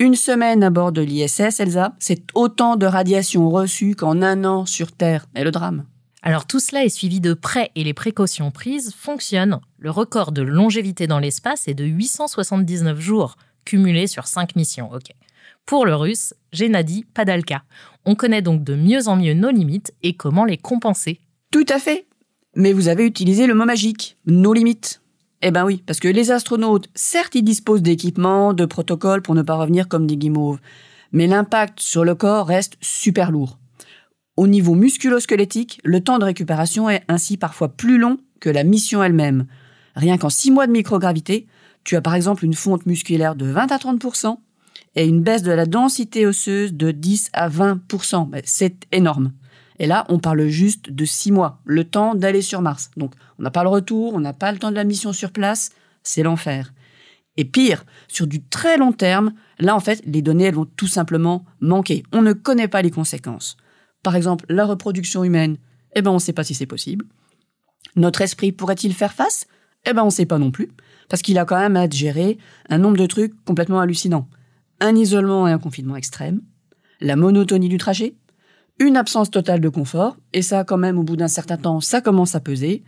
Une 0.00 0.16
semaine 0.16 0.64
à 0.64 0.70
bord 0.70 0.90
de 0.90 1.02
l'ISS, 1.02 1.60
Elsa, 1.60 1.94
c'est 2.00 2.24
autant 2.34 2.74
de 2.76 2.86
radiations 2.86 3.48
reçues 3.48 3.94
qu'en 3.94 4.22
un 4.22 4.44
an 4.44 4.66
sur 4.66 4.90
Terre. 4.90 5.26
Et 5.36 5.44
le 5.44 5.52
drame. 5.52 5.84
Alors 6.26 6.46
tout 6.46 6.58
cela 6.58 6.86
est 6.86 6.88
suivi 6.88 7.20
de 7.20 7.34
près 7.34 7.70
et 7.74 7.84
les 7.84 7.92
précautions 7.92 8.50
prises 8.50 8.94
fonctionnent. 8.96 9.60
Le 9.78 9.90
record 9.90 10.32
de 10.32 10.40
longévité 10.40 11.06
dans 11.06 11.18
l'espace 11.18 11.68
est 11.68 11.74
de 11.74 11.84
879 11.84 12.98
jours, 12.98 13.36
cumulés 13.66 14.06
sur 14.06 14.26
5 14.26 14.56
missions. 14.56 14.88
Pour 15.66 15.84
le 15.84 15.94
russe, 15.94 16.32
Gennady 16.50 17.04
Padalka. 17.12 17.62
On 18.06 18.14
connaît 18.14 18.40
donc 18.40 18.64
de 18.64 18.74
mieux 18.74 19.06
en 19.06 19.16
mieux 19.16 19.34
nos 19.34 19.50
limites 19.50 19.92
et 20.02 20.14
comment 20.16 20.46
les 20.46 20.56
compenser. 20.56 21.20
Tout 21.50 21.66
à 21.68 21.78
fait. 21.78 22.06
Mais 22.56 22.72
vous 22.72 22.88
avez 22.88 23.04
utilisé 23.04 23.46
le 23.46 23.54
mot 23.54 23.66
magique, 23.66 24.16
nos 24.24 24.54
limites. 24.54 25.02
Eh 25.42 25.50
ben 25.50 25.66
oui, 25.66 25.82
parce 25.86 26.00
que 26.00 26.08
les 26.08 26.30
astronautes, 26.30 26.88
certes, 26.94 27.34
ils 27.34 27.44
disposent 27.44 27.82
d'équipements, 27.82 28.54
de 28.54 28.64
protocoles 28.64 29.20
pour 29.20 29.34
ne 29.34 29.42
pas 29.42 29.56
revenir 29.56 29.88
comme 29.88 30.06
des 30.06 30.16
guimauves, 30.16 30.60
mais 31.12 31.26
l'impact 31.26 31.80
sur 31.80 32.02
le 32.02 32.14
corps 32.14 32.46
reste 32.46 32.78
super 32.80 33.30
lourd. 33.30 33.58
Au 34.36 34.48
niveau 34.48 34.74
musculo-squelettique, 34.74 35.80
le 35.84 36.02
temps 36.02 36.18
de 36.18 36.24
récupération 36.24 36.90
est 36.90 37.04
ainsi 37.06 37.36
parfois 37.36 37.68
plus 37.68 37.98
long 37.98 38.18
que 38.40 38.50
la 38.50 38.64
mission 38.64 39.00
elle-même. 39.00 39.46
Rien 39.94 40.18
qu'en 40.18 40.28
6 40.28 40.50
mois 40.50 40.66
de 40.66 40.72
microgravité, 40.72 41.46
tu 41.84 41.94
as 41.94 42.00
par 42.00 42.16
exemple 42.16 42.44
une 42.44 42.54
fonte 42.54 42.84
musculaire 42.84 43.36
de 43.36 43.46
20 43.46 43.70
à 43.70 43.76
30% 43.76 44.36
et 44.96 45.06
une 45.06 45.22
baisse 45.22 45.44
de 45.44 45.52
la 45.52 45.66
densité 45.66 46.26
osseuse 46.26 46.74
de 46.74 46.90
10 46.90 47.30
à 47.32 47.48
20% 47.48 48.28
C'est 48.44 48.74
énorme. 48.90 49.32
Et 49.78 49.86
là, 49.86 50.04
on 50.08 50.18
parle 50.18 50.46
juste 50.46 50.90
de 50.90 51.04
six 51.04 51.30
mois, 51.30 51.60
le 51.64 51.84
temps 51.84 52.16
d'aller 52.16 52.42
sur 52.42 52.60
Mars. 52.60 52.90
Donc, 52.96 53.14
on 53.38 53.42
n'a 53.44 53.50
pas 53.52 53.62
le 53.62 53.68
retour, 53.68 54.14
on 54.14 54.20
n'a 54.20 54.32
pas 54.32 54.50
le 54.50 54.58
temps 54.58 54.70
de 54.70 54.76
la 54.76 54.84
mission 54.84 55.12
sur 55.12 55.30
place, 55.30 55.70
c'est 56.02 56.24
l'enfer. 56.24 56.72
Et 57.36 57.44
pire, 57.44 57.84
sur 58.08 58.26
du 58.26 58.42
très 58.42 58.78
long 58.78 58.92
terme, 58.92 59.32
là, 59.60 59.76
en 59.76 59.80
fait, 59.80 60.02
les 60.06 60.22
données, 60.22 60.44
elles 60.44 60.54
vont 60.54 60.68
tout 60.76 60.86
simplement 60.86 61.44
manquer. 61.60 62.02
On 62.12 62.22
ne 62.22 62.32
connaît 62.32 62.68
pas 62.68 62.82
les 62.82 62.92
conséquences. 62.92 63.56
Par 64.04 64.14
exemple, 64.14 64.44
la 64.48 64.66
reproduction 64.66 65.24
humaine, 65.24 65.56
eh 65.96 66.02
ben, 66.02 66.10
on 66.10 66.14
ne 66.14 66.18
sait 66.20 66.34
pas 66.34 66.44
si 66.44 66.54
c'est 66.54 66.66
possible. 66.66 67.06
Notre 67.96 68.20
esprit 68.20 68.52
pourrait-il 68.52 68.94
faire 68.94 69.14
face? 69.14 69.46
Eh 69.86 69.94
ben, 69.94 70.02
on 70.02 70.06
ne 70.06 70.10
sait 70.10 70.26
pas 70.26 70.38
non 70.38 70.50
plus, 70.50 70.70
parce 71.08 71.22
qu'il 71.22 71.38
a 71.38 71.46
quand 71.46 71.58
même 71.58 71.76
à 71.76 71.88
gérer 71.88 72.38
un 72.68 72.78
nombre 72.78 72.98
de 72.98 73.06
trucs 73.06 73.34
complètement 73.44 73.80
hallucinants. 73.80 74.28
Un 74.80 74.94
isolement 74.94 75.48
et 75.48 75.52
un 75.52 75.58
confinement 75.58 75.96
extrême, 75.96 76.42
la 77.00 77.16
monotonie 77.16 77.68
du 77.68 77.78
trajet, 77.78 78.14
une 78.78 78.96
absence 78.96 79.30
totale 79.30 79.60
de 79.60 79.68
confort, 79.70 80.18
et 80.34 80.42
ça 80.42 80.64
quand 80.64 80.78
même 80.78 80.98
au 80.98 81.02
bout 81.02 81.16
d'un 81.16 81.28
certain 81.28 81.56
temps, 81.56 81.80
ça 81.80 82.02
commence 82.02 82.34
à 82.34 82.40
peser, 82.40 82.84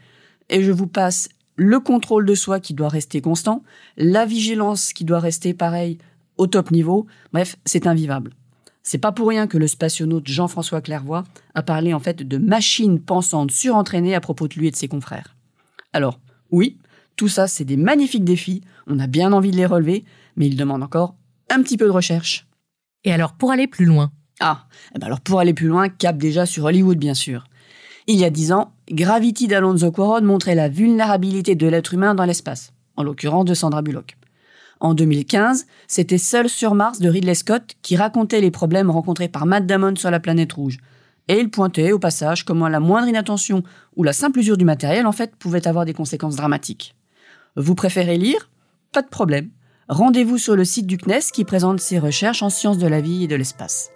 et 0.50 0.62
je 0.62 0.73
vous 0.73 0.87
passe 0.87 1.30
le 1.54 1.80
contrôle 1.80 2.26
de 2.26 2.35
soi 2.35 2.61
qui 2.61 2.75
doit 2.75 2.90
rester 2.90 3.23
constant, 3.23 3.62
la 3.96 4.26
vigilance 4.26 4.92
qui 4.92 5.04
doit 5.04 5.20
rester 5.20 5.54
pareil 5.54 5.96
au 6.37 6.46
top 6.46 6.70
niveau, 6.70 7.06
bref, 7.32 7.56
c'est 7.64 7.87
invivable. 7.87 8.32
C'est 8.88 8.99
pas 8.99 9.11
pour 9.11 9.26
rien 9.26 9.49
que 9.49 9.59
le 9.59 9.66
spationaute 9.66 10.28
Jean-François 10.28 10.81
Clairvoy 10.81 11.25
a 11.57 11.62
parlé 11.64 11.93
en 11.93 11.99
fait 11.99 12.23
de 12.23 12.38
machines 12.38 13.00
pensantes 13.00 13.50
surentraînées 13.50 14.14
à 14.14 14.21
propos 14.21 14.47
de 14.47 14.55
lui 14.55 14.69
et 14.69 14.71
de 14.71 14.76
ses 14.76 14.87
confrères. 14.87 15.35
Alors, 15.93 16.21
oui, 16.52 16.78
tout 17.16 17.26
ça 17.26 17.49
c'est 17.49 17.64
des 17.64 17.76
magnifiques 17.76 18.23
défis, 18.23 18.62
on 18.87 19.00
a 19.00 19.09
bien 19.09 19.33
envie 19.33 19.50
de 19.50 19.57
les 19.57 19.66
relever, 19.66 20.05
mais 20.37 20.47
ils 20.47 20.57
demandent 20.57 20.85
encore 20.85 21.16
un 21.50 21.62
petit 21.62 21.76
peu 21.76 21.87
de 21.87 21.90
recherche. 21.90 22.47
Et 23.02 23.12
alors 23.12 23.33
pour 23.33 23.50
aller 23.50 23.66
plus 23.66 23.87
loin, 23.87 24.12
ah, 24.38 24.69
eh 24.95 25.00
ben 25.00 25.09
alors 25.09 25.21
pour 25.21 25.40
aller 25.40 25.52
plus 25.52 25.66
loin, 25.66 25.88
cap 25.88 26.16
déjà 26.16 26.47
sur 26.47 26.62
Hollywood 26.62 26.99
bien 26.99 27.14
sûr. 27.14 27.49
Il 28.07 28.21
y 28.21 28.25
a 28.25 28.31
dix 28.31 28.52
ans, 28.52 28.73
Gravity 28.88 29.49
d'Alonso 29.49 29.90
Cuarón 29.90 30.23
montrait 30.23 30.55
la 30.55 30.69
vulnérabilité 30.69 31.57
de 31.57 31.66
l'être 31.66 31.93
humain 31.93 32.14
dans 32.14 32.25
l'espace, 32.25 32.73
en 32.95 33.02
l'occurrence 33.02 33.47
de 33.47 33.55
Sandra 33.55 33.83
Bullock. 33.83 34.16
En 34.80 34.95
2015, 34.95 35.66
c'était 35.88 36.18
Seul 36.18 36.49
sur 36.49 36.75
Mars 36.75 36.99
de 36.99 37.09
Ridley 37.09 37.35
Scott 37.35 37.76
qui 37.83 37.97
racontait 37.97 38.40
les 38.40 38.50
problèmes 38.50 38.90
rencontrés 38.90 39.28
par 39.28 39.47
Matt 39.47 39.66
Damon 39.66 39.97
sur 39.97 40.11
la 40.11 40.21
planète 40.21 40.52
rouge. 40.52 40.78
Et 41.28 41.40
il 41.40 41.50
pointait 41.50 41.92
au 41.92 41.99
passage 41.99 42.45
comment 42.45 42.68
la 42.68 42.78
moindre 42.78 43.09
inattention 43.09 43.62
ou 43.97 44.02
la 44.02 44.12
simple 44.12 44.40
usure 44.40 44.56
du 44.56 44.64
matériel 44.64 45.06
en 45.06 45.12
fait 45.12 45.35
pouvait 45.37 45.66
avoir 45.66 45.85
des 45.85 45.95
conséquences 45.95 46.37
dramatiques. 46.37 46.95
Vous 47.56 47.75
préférez 47.75 48.18
lire? 48.18 48.50
Pas 48.92 49.02
de 49.02 49.09
problème. 49.09 49.50
Rendez-vous 49.88 50.38
sur 50.38 50.56
le 50.56 50.64
site 50.64 50.87
du 50.87 50.99
CNES 50.99 51.33
qui 51.33 51.45
présente 51.45 51.80
ses 51.80 51.99
recherches 51.99 52.42
en 52.42 52.50
sciences 52.50 52.78
de 52.78 52.87
la 52.87 53.00
vie 53.00 53.25
et 53.25 53.28
de 53.28 53.37
l'espace. 53.37 53.90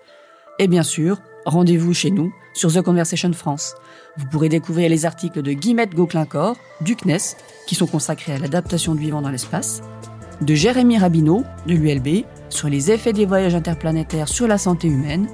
Et 0.59 0.67
bien 0.67 0.83
sûr, 0.83 1.21
rendez-vous 1.45 1.95
chez 1.95 2.11
nous 2.11 2.33
sur 2.55 2.73
The 2.73 2.83
Conversation 2.83 3.33
France. 3.33 3.75
Vous 4.17 4.27
pourrez 4.27 4.49
découvrir 4.49 4.89
les 4.89 5.07
articles 5.07 5.43
de 5.43 5.53
Guillemette 5.53 5.95
Gauclincor, 5.95 6.57
du 6.81 6.97
CNES, 6.97 7.37
qui 7.67 7.75
sont 7.75 7.87
consacrés 7.87 8.33
à 8.33 8.39
l'adaptation 8.39 8.95
de 8.95 9.01
vivant 9.01 9.23
dans 9.23 9.31
l'espace, 9.31 9.83
de 10.41 10.55
Jérémy 10.55 10.99
Rabineau, 10.99 11.45
de 11.67 11.75
l'ULB, 11.75 12.25
sur 12.49 12.69
les 12.69 12.91
effets 12.91 13.13
des 13.13 13.27
voyages 13.27 13.55
interplanétaires 13.55 14.29
sur 14.29 14.47
la 14.47 14.59
santé 14.59 14.89
humaine, 14.89 15.29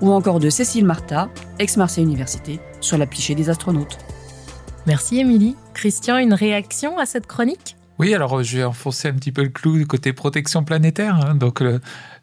ou 0.00 0.12
encore 0.12 0.40
de 0.40 0.50
Cécile 0.50 0.84
Marta, 0.84 1.28
ex-Marseille 1.58 2.04
Université, 2.04 2.60
sur 2.80 2.98
la 2.98 3.06
plichée 3.06 3.34
des 3.34 3.50
astronautes. 3.50 3.98
Merci 4.86 5.18
Émilie. 5.18 5.56
Christian, 5.72 6.18
une 6.18 6.34
réaction 6.34 6.98
à 6.98 7.06
cette 7.06 7.26
chronique? 7.26 7.76
Oui, 7.98 8.12
alors 8.12 8.42
je 8.42 8.56
vais 8.56 8.64
enfoncer 8.64 9.08
un 9.08 9.12
petit 9.12 9.30
peu 9.30 9.42
le 9.44 9.50
clou 9.50 9.76
du 9.78 9.86
côté 9.86 10.12
protection 10.12 10.64
planétaire. 10.64 11.14
Hein. 11.14 11.36
Donc 11.36 11.62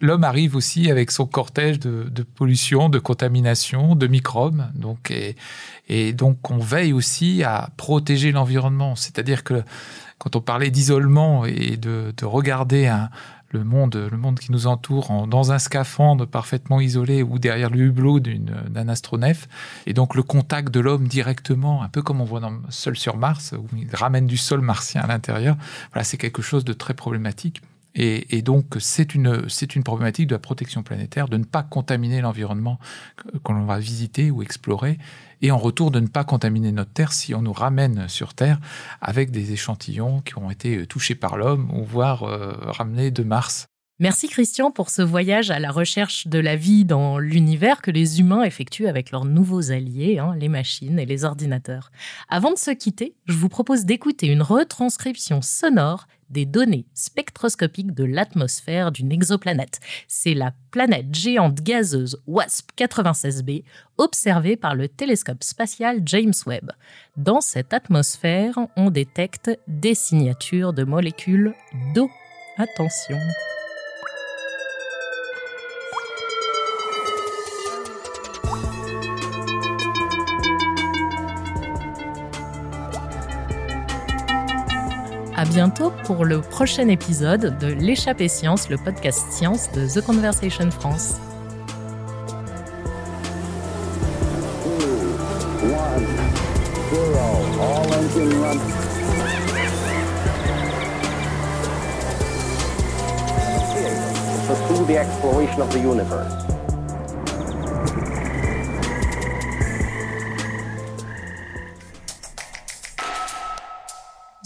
l'homme 0.02 0.24
arrive 0.26 0.56
aussi 0.56 0.92
avec 0.92 1.12
son 1.12 1.26
cortège 1.26 1.80
de, 1.80 2.24
pollution, 2.24 2.90
de 2.90 3.00
contamination, 3.00 3.96
de 3.96 4.08
microbes. 4.08 4.64
Donc 4.76 5.14
et, 5.88 6.14
donc 6.14 6.52
on 6.52 6.58
veille 6.58 6.92
aussi 6.92 7.44
à 7.44 7.70
protéger 7.78 8.34
l'environnement. 8.34 8.96
C'est-à-dire 8.96 9.46
que 9.46 9.64
quand 10.22 10.36
on 10.36 10.42
parlait 10.42 10.70
d'isolement 10.70 11.46
et 11.46 11.78
de, 11.78 12.14
de 12.16 12.26
regarder 12.26 12.86
un, 12.86 13.10
le 13.50 13.64
monde, 13.64 13.96
le 13.96 14.18
monde 14.18 14.38
qui 14.38 14.52
nous 14.52 14.68
entoure 14.68 15.26
dans 15.26 15.52
un 15.52 15.58
scaphandre 15.58 16.28
parfaitement 16.28 16.80
isolé 16.80 17.24
ou 17.24 17.40
derrière 17.40 17.72
le 17.72 17.80
hublot 17.80 18.20
d'un 18.20 18.88
astronef. 18.88 19.50
Et 19.88 19.94
donc 19.94 20.14
le 20.14 20.22
contact 20.22 20.72
de 20.72 20.80
l'homme 20.80 21.08
directement, 21.08 21.82
un 21.82 21.90
peu 21.90 22.04
comme 22.04 22.22
on 22.22 22.26
voit 22.26 22.40
dans 22.40 22.54
Seul 22.70 22.96
sur 22.98 23.18
Mars, 23.18 23.56
où 23.58 23.66
il 23.76 23.90
ramène 23.96 24.28
du 24.28 24.38
sol 24.38 24.62
martien 24.62 25.02
à 25.02 25.08
l'intérieur, 25.08 25.58
voilà, 25.92 26.04
c'est 26.04 26.18
quelque 26.18 26.44
chose 26.44 26.66
de 26.66 26.74
très 26.74 26.94
problématique. 26.94 27.64
Et, 27.94 28.42
donc, 28.42 28.78
c'est 28.80 29.16
une, 29.16 29.50
c'est 29.50 29.76
une 29.76 29.84
problématique 29.84 30.28
de 30.28 30.36
la 30.36 30.40
protection 30.40 30.82
planétaire, 30.82 31.28
de 31.28 31.38
ne 31.38 31.44
pas 31.44 31.64
contaminer 31.64 32.22
l'environnement 32.22 32.80
que 33.44 33.52
l'on 33.52 33.66
va 33.66 33.80
visiter 33.80 34.32
ou 34.32 34.42
explorer, 34.42 34.98
et 35.42 35.52
en 35.52 35.58
retour 35.58 35.92
de 35.92 36.00
ne 36.00 36.08
pas 36.08 36.24
contaminer 36.24 36.72
notre 36.72 36.94
Terre 36.94 37.12
si 37.12 37.36
on 37.36 37.42
nous 37.42 37.54
ramène 37.54 38.08
sur 38.08 38.34
Terre 38.34 38.60
avec 39.02 39.32
des 39.32 39.52
échantillons 39.52 40.22
qui 40.22 40.38
ont 40.38 40.50
été 40.52 40.86
touchés 40.88 41.16
par 41.16 41.36
l'homme 41.36 41.70
ou 41.72 41.84
voire 41.84 42.24
euh, 42.24 42.54
ramenés 42.62 43.12
de 43.12 43.24
Mars. 43.24 43.68
Merci 44.02 44.28
Christian 44.28 44.72
pour 44.72 44.90
ce 44.90 45.04
voyage 45.04 45.52
à 45.52 45.60
la 45.60 45.70
recherche 45.70 46.26
de 46.26 46.40
la 46.40 46.56
vie 46.56 46.86
dans 46.86 47.20
l'univers 47.20 47.84
que 47.84 47.92
les 47.92 48.20
humains 48.20 48.42
effectuent 48.42 48.88
avec 48.88 49.12
leurs 49.12 49.26
nouveaux 49.26 49.70
alliés, 49.70 50.18
hein, 50.18 50.34
les 50.40 50.50
machines 50.50 50.98
et 50.98 51.06
les 51.06 51.24
ordinateurs. 51.24 51.92
Avant 52.28 52.52
de 52.52 52.58
se 52.58 52.72
quitter, 52.72 53.14
je 53.28 53.34
vous 53.34 53.48
propose 53.48 53.86
d'écouter 53.86 54.26
une 54.26 54.42
retranscription 54.42 55.44
sonore 55.44 56.08
des 56.32 56.48
données 56.48 56.88
spectroscopiques 56.96 57.94
de 57.94 58.04
l'atmosphère 58.04 58.92
d'une 58.92 59.12
exoplanète. 59.12 59.80
C'est 60.08 60.34
la 60.34 60.52
planète 60.72 61.14
géante 61.14 61.62
gazeuse 61.62 62.24
WASP 62.26 62.72
96b 62.76 63.64
observée 64.00 64.56
par 64.56 64.74
le 64.74 64.88
télescope 64.88 65.44
spatial 65.44 66.02
James 66.06 66.34
Webb. 66.48 66.72
Dans 67.18 67.40
cette 67.40 67.72
atmosphère, 67.72 68.58
on 68.78 68.90
détecte 68.90 69.52
des 69.68 69.94
signatures 69.94 70.74
de 70.74 70.86
molécules 70.86 71.54
d'eau. 71.94 72.10
Attention. 72.58 73.20
À 85.42 85.46
bientôt 85.46 85.92
pour 86.04 86.24
le 86.24 86.40
prochain 86.40 86.88
épisode 86.88 87.58
de 87.58 87.66
L'échappée 87.66 88.28
science, 88.28 88.70
le 88.70 88.78
podcast 88.78 89.26
science 89.32 89.72
de 89.72 89.88
The 89.88 90.06
Conversation 90.06 90.70
France. 90.70 91.16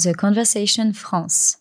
The 0.06 0.14
Conversation 0.14 0.94
France. 0.94 1.58